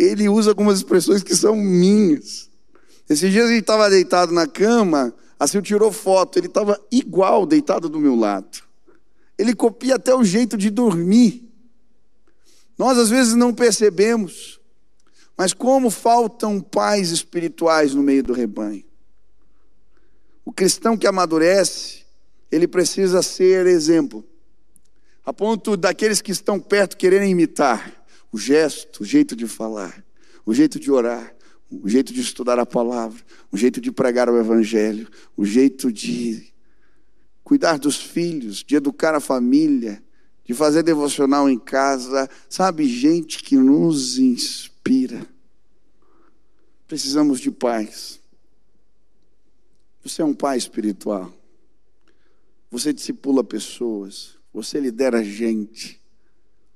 ele 0.01 0.31
usa 0.31 0.51
algumas 0.51 0.79
expressões 0.79 1.23
que 1.23 1.37
são 1.37 1.55
minhas. 1.55 2.49
Esses 3.09 3.31
dias 3.31 3.51
ele 3.51 3.59
estava 3.59 3.91
deitado 3.91 4.33
na 4.33 4.47
cama, 4.47 5.15
assim 5.39 5.61
tirou 5.61 5.93
foto, 5.93 6.39
ele 6.39 6.47
estava 6.47 6.81
igual 6.91 7.45
deitado 7.45 7.87
do 7.87 8.01
meu 8.01 8.17
lado. 8.17 8.63
Ele 9.37 9.55
copia 9.55 9.97
até 9.97 10.15
o 10.15 10.25
jeito 10.25 10.57
de 10.57 10.71
dormir. 10.71 11.47
Nós 12.79 12.97
às 12.97 13.11
vezes 13.11 13.35
não 13.35 13.53
percebemos, 13.53 14.59
mas 15.37 15.53
como 15.53 15.91
faltam 15.91 16.61
pais 16.61 17.11
espirituais 17.11 17.95
no 17.95 18.03
meio 18.03 18.23
do 18.23 18.33
rebanho. 18.33 18.85
O 20.45 20.53
cristão 20.53 20.97
que 20.97 21.07
amadurece, 21.07 22.05
ele 22.51 22.67
precisa 22.67 23.23
ser 23.23 23.67
exemplo, 23.67 24.25
a 25.25 25.33
ponto 25.33 25.77
daqueles 25.77 26.23
que 26.23 26.33
estão 26.33 26.59
perto 26.59 26.97
quererem 26.97 27.31
imitar 27.31 28.00
o 28.33 28.39
gesto, 28.39 29.03
o 29.03 29.05
jeito 29.05 29.35
de 29.35 29.47
falar, 29.47 30.05
o 30.45 30.55
jeito 30.55 30.79
de 30.79 30.91
orar, 30.91 31.35
o 31.71 31.89
jeito 31.89 32.13
de 32.13 32.21
estudar 32.21 32.59
a 32.59 32.67
palavra, 32.67 33.23
o 33.51 33.57
jeito 33.57 33.81
de 33.81 33.93
pregar 33.93 34.29
o 34.29 34.39
evangelho, 34.39 35.09
o 35.37 35.45
jeito 35.45 35.93
de 35.93 36.53
cuidar 37.45 37.79
dos 37.79 37.97
filhos, 37.97 38.65
de 38.65 38.77
educar 38.77 39.15
a 39.15 39.21
família, 39.21 40.03
de 40.45 40.55
fazer 40.55 40.83
devocional 40.83 41.49
em 41.49 41.59
casa, 41.59 42.29
sabe, 42.49 42.89
gente 42.89 43.43
que 43.43 43.57
nos 43.57 44.19
inspira. 44.19 45.27
Precisamos 46.89 47.39
de 47.39 47.53
pais. 47.53 48.21
Você 50.03 50.23
é 50.23 50.25
um 50.25 50.35
pai 50.35 50.59
espiritual. 50.59 51.33
Você 52.71 52.93
discipula 52.93 53.45
pessoas, 53.45 54.39
você 54.53 54.81
lidera 54.81 55.23
gente. 55.23 56.00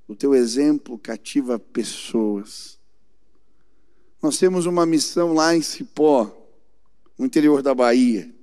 O 0.06 0.14
teu 0.14 0.34
exemplo 0.34 0.98
cativa 0.98 1.58
pessoas. 1.58 2.78
Nós 4.22 4.38
temos 4.38 4.66
uma 4.66 4.84
missão 4.84 5.32
lá 5.32 5.56
em 5.56 5.62
Cipó, 5.62 6.34
no 7.18 7.24
interior 7.24 7.62
da 7.62 7.74
Bahia. 7.74 8.34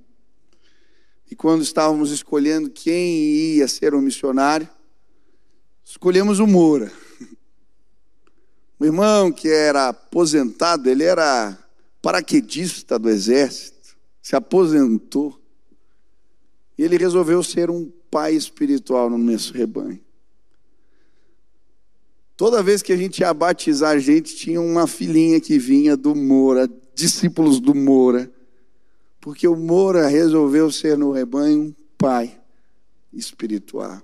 E 1.30 1.34
quando 1.34 1.62
estávamos 1.62 2.10
escolhendo 2.10 2.70
quem 2.70 3.56
ia 3.56 3.68
ser 3.68 3.94
um 3.94 4.00
missionário, 4.00 4.68
escolhemos 5.84 6.38
o 6.38 6.46
Moura. 6.46 6.92
O 8.78 8.84
irmão 8.84 9.30
que 9.30 9.48
era 9.48 9.90
aposentado, 9.90 10.90
ele 10.90 11.04
era 11.04 11.56
paraquedista 12.02 12.98
do 12.98 13.08
exército, 13.08 13.96
se 14.20 14.34
aposentou. 14.34 15.40
E 16.76 16.82
ele 16.82 16.96
resolveu 16.96 17.44
ser 17.44 17.70
um 17.70 17.88
pai 18.10 18.34
espiritual 18.34 19.08
no 19.08 19.16
nosso 19.16 19.54
rebanho. 19.54 20.00
Toda 22.36 22.62
vez 22.62 22.82
que 22.82 22.92
a 22.92 22.96
gente 22.96 23.20
ia 23.20 23.32
batizar 23.32 23.90
a 23.90 23.98
gente, 23.98 24.34
tinha 24.34 24.60
uma 24.60 24.86
filhinha 24.86 25.40
que 25.40 25.58
vinha 25.58 25.96
do 25.96 26.14
Moura, 26.14 26.68
discípulos 26.94 27.60
do 27.60 27.74
Moura, 27.74 28.32
porque 29.20 29.46
o 29.46 29.54
Moura 29.54 30.08
resolveu 30.08 30.70
ser 30.70 30.96
no 30.96 31.12
rebanho 31.12 31.60
um 31.60 31.74
pai 31.96 32.40
espiritual. 33.12 34.02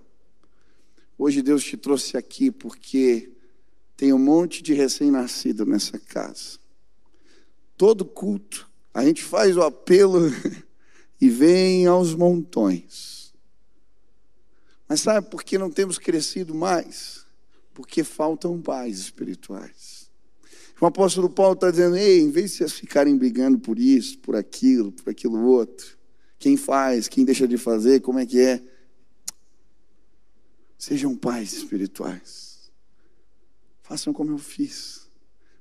Hoje 1.19 1.43
Deus 1.43 1.65
te 1.65 1.77
trouxe 1.77 2.17
aqui 2.17 2.51
porque 2.51 3.33
tem 3.97 4.13
um 4.13 4.19
monte 4.19 4.63
de 4.63 4.73
recém-nascido 4.75 5.67
nessa 5.67 5.99
casa. 5.99 6.61
Todo 7.77 8.05
culto, 8.05 8.71
a 8.95 9.05
gente 9.05 9.25
faz 9.25 9.57
o 9.57 9.63
apelo 9.63 10.21
e 11.21 11.29
vem 11.29 11.87
aos 11.87 12.15
montões. 12.15 13.35
Mas 14.89 15.01
sabe 15.01 15.29
por 15.29 15.43
que 15.43 15.59
não 15.59 15.71
temos 15.71 15.99
crescido 15.99 16.55
mais? 16.55 17.18
Porque 17.79 18.03
faltam 18.03 18.61
pais 18.61 18.99
espirituais. 18.99 20.11
O 20.81 20.87
apóstolo 20.87 21.31
Paulo 21.31 21.55
está 21.55 21.71
dizendo: 21.71 21.95
ei, 21.95 22.19
em 22.19 22.29
vez 22.29 22.51
de 22.51 22.57
vocês 22.57 22.73
ficarem 22.73 23.17
brigando 23.17 23.57
por 23.57 23.79
isso, 23.79 24.19
por 24.19 24.35
aquilo, 24.35 24.91
por 24.91 25.09
aquilo 25.09 25.41
outro, 25.45 25.97
quem 26.41 26.57
faz, 26.57 27.07
quem 27.07 27.25
deixa 27.25 27.47
de 27.47 27.57
fazer, 27.57 28.01
como 28.01 28.19
é 28.19 28.27
que 28.27 28.41
é? 28.41 28.61
Sejam 30.77 31.17
pais 31.17 31.53
espirituais. 31.53 32.69
Façam 33.81 34.13
como 34.13 34.33
eu 34.33 34.39
fiz. 34.39 35.09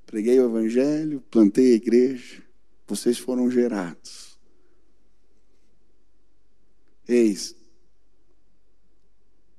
Preguei 0.08 0.40
o 0.40 0.46
evangelho, 0.46 1.24
plantei 1.30 1.74
a 1.74 1.76
igreja, 1.76 2.42
vocês 2.88 3.20
foram 3.20 3.52
gerados. 3.52 4.40
Eis, 7.08 7.56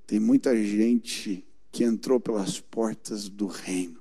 tem 0.09 0.19
muita 0.19 0.57
gente 0.57 1.48
que 1.71 1.85
entrou 1.85 2.19
pelas 2.19 2.61
portas 2.61 3.29
do 3.29 3.47
reino 3.47 4.01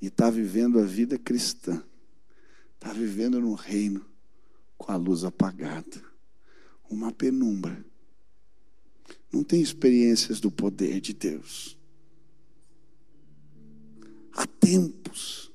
e 0.00 0.06
está 0.06 0.30
vivendo 0.30 0.78
a 0.78 0.84
vida 0.84 1.18
cristã, 1.18 1.82
está 2.74 2.92
vivendo 2.92 3.40
no 3.40 3.54
reino 3.54 4.04
com 4.76 4.90
a 4.90 4.96
luz 4.96 5.24
apagada, 5.24 6.02
uma 6.90 7.12
penumbra 7.12 7.84
não 9.32 9.42
tem 9.42 9.62
experiências 9.62 10.38
do 10.40 10.50
poder 10.50 11.00
de 11.00 11.14
Deus. 11.14 11.78
Há 14.34 14.46
tempos, 14.46 15.50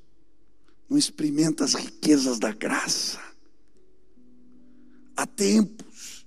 não 0.89 0.97
experimenta 0.97 1.63
as 1.63 1.75
riquezas 1.75 2.39
da 2.39 2.51
graça. 2.51 3.21
Há 5.15 5.27
tempos, 5.27 6.25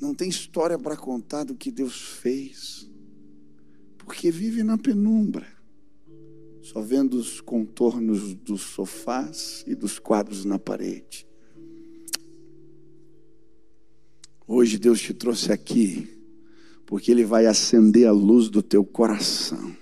não 0.00 0.14
tem 0.14 0.28
história 0.28 0.78
para 0.78 0.96
contar 0.96 1.44
do 1.44 1.54
que 1.54 1.70
Deus 1.70 2.00
fez, 2.00 2.88
porque 4.10 4.28
vive 4.28 4.64
na 4.64 4.76
penumbra, 4.76 5.46
só 6.62 6.80
vendo 6.80 7.14
os 7.14 7.40
contornos 7.40 8.34
dos 8.34 8.60
sofás 8.60 9.62
e 9.68 9.74
dos 9.76 10.00
quadros 10.00 10.44
na 10.44 10.58
parede. 10.58 11.24
Hoje 14.48 14.78
Deus 14.78 15.00
te 15.00 15.14
trouxe 15.14 15.52
aqui 15.52 16.08
porque 16.86 17.12
Ele 17.12 17.24
vai 17.24 17.46
acender 17.46 18.08
a 18.08 18.10
luz 18.10 18.48
do 18.48 18.64
teu 18.64 18.84
coração. 18.84 19.76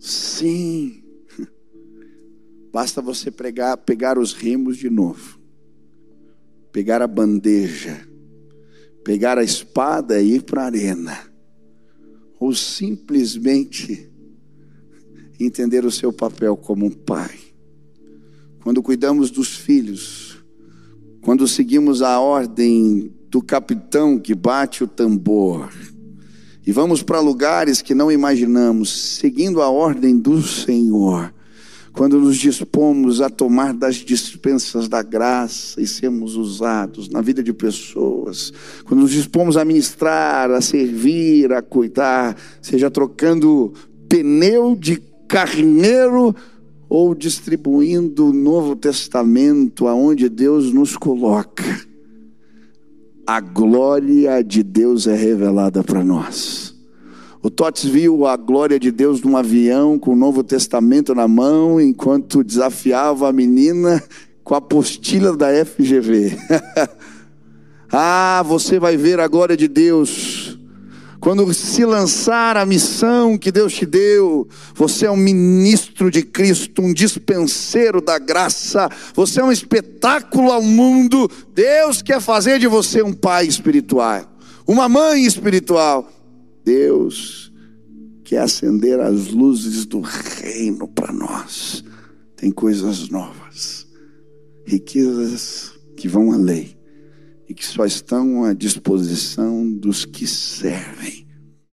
Sim, 0.00 1.04
basta 2.72 3.02
você 3.02 3.30
pregar, 3.30 3.76
pegar 3.76 4.18
os 4.18 4.32
rimos 4.32 4.78
de 4.78 4.88
novo, 4.88 5.38
pegar 6.72 7.02
a 7.02 7.06
bandeja, 7.06 8.08
pegar 9.04 9.36
a 9.36 9.44
espada 9.44 10.18
e 10.18 10.36
ir 10.36 10.44
para 10.44 10.62
a 10.62 10.64
arena, 10.64 11.33
ou 12.38 12.54
simplesmente 12.54 14.10
entender 15.38 15.84
o 15.84 15.90
seu 15.90 16.12
papel 16.12 16.56
como 16.56 16.86
um 16.86 16.90
pai. 16.90 17.38
Quando 18.62 18.82
cuidamos 18.82 19.30
dos 19.30 19.56
filhos, 19.56 20.42
quando 21.20 21.46
seguimos 21.48 22.02
a 22.02 22.18
ordem 22.20 23.12
do 23.30 23.42
capitão 23.42 24.18
que 24.18 24.34
bate 24.34 24.84
o 24.84 24.86
tambor. 24.86 25.72
E 26.66 26.72
vamos 26.72 27.02
para 27.02 27.20
lugares 27.20 27.82
que 27.82 27.94
não 27.94 28.10
imaginamos, 28.10 29.16
seguindo 29.18 29.60
a 29.60 29.68
ordem 29.68 30.16
do 30.16 30.40
Senhor. 30.40 31.34
Quando 31.94 32.20
nos 32.20 32.36
dispomos 32.36 33.20
a 33.22 33.30
tomar 33.30 33.72
das 33.72 33.96
dispensas 33.96 34.88
da 34.88 35.00
graça 35.02 35.80
e 35.80 35.86
sermos 35.86 36.36
usados 36.36 37.08
na 37.08 37.22
vida 37.22 37.42
de 37.42 37.52
pessoas, 37.52 38.52
quando 38.84 39.00
nos 39.00 39.12
dispomos 39.12 39.56
a 39.56 39.64
ministrar, 39.64 40.50
a 40.50 40.60
servir, 40.60 41.52
a 41.52 41.62
cuidar, 41.62 42.36
seja 42.60 42.90
trocando 42.90 43.72
pneu 44.08 44.76
de 44.76 45.00
carneiro 45.26 46.34
ou 46.88 47.14
distribuindo 47.14 48.26
o 48.26 48.32
Novo 48.32 48.76
Testamento 48.76 49.86
aonde 49.86 50.28
Deus 50.28 50.72
nos 50.72 50.96
coloca 50.96 51.64
a 53.26 53.40
glória 53.40 54.42
de 54.42 54.62
Deus 54.62 55.06
é 55.06 55.16
revelada 55.16 55.82
para 55.82 56.04
nós. 56.04 56.73
O 57.44 57.50
Tots 57.50 57.84
viu 57.84 58.26
a 58.26 58.38
glória 58.38 58.80
de 58.80 58.90
Deus 58.90 59.20
num 59.20 59.36
avião 59.36 59.98
com 59.98 60.12
o 60.12 60.16
Novo 60.16 60.42
Testamento 60.42 61.14
na 61.14 61.28
mão, 61.28 61.78
enquanto 61.78 62.42
desafiava 62.42 63.28
a 63.28 63.32
menina 63.34 64.02
com 64.42 64.54
a 64.54 64.56
apostila 64.56 65.36
da 65.36 65.48
FGV. 65.62 66.38
ah, 67.92 68.42
você 68.46 68.78
vai 68.78 68.96
ver 68.96 69.20
a 69.20 69.28
glória 69.28 69.58
de 69.58 69.68
Deus. 69.68 70.58
Quando 71.20 71.52
se 71.52 71.84
lançar 71.84 72.56
a 72.56 72.64
missão 72.64 73.36
que 73.36 73.52
Deus 73.52 73.74
te 73.74 73.84
deu, 73.84 74.48
você 74.74 75.04
é 75.04 75.10
um 75.10 75.16
ministro 75.16 76.10
de 76.10 76.22
Cristo, 76.22 76.80
um 76.80 76.94
dispenseiro 76.94 78.00
da 78.00 78.18
graça, 78.18 78.88
você 79.12 79.42
é 79.42 79.44
um 79.44 79.52
espetáculo 79.52 80.50
ao 80.50 80.62
mundo. 80.62 81.30
Deus 81.54 82.00
quer 82.00 82.22
fazer 82.22 82.58
de 82.58 82.66
você 82.66 83.02
um 83.02 83.12
pai 83.12 83.44
espiritual, 83.46 84.24
uma 84.66 84.88
mãe 84.88 85.26
espiritual. 85.26 86.13
Deus 86.64 87.52
quer 88.24 88.38
acender 88.38 88.98
as 88.98 89.28
luzes 89.28 89.84
do 89.84 90.00
reino 90.00 90.88
para 90.88 91.12
nós. 91.12 91.84
Tem 92.36 92.50
coisas 92.50 93.08
novas, 93.10 93.86
riquezas 94.64 95.78
que 95.96 96.08
vão 96.08 96.32
além 96.32 96.76
e 97.48 97.54
que 97.54 97.64
só 97.64 97.84
estão 97.84 98.44
à 98.44 98.52
disposição 98.54 99.70
dos 99.70 100.04
que 100.04 100.26
servem. 100.26 101.23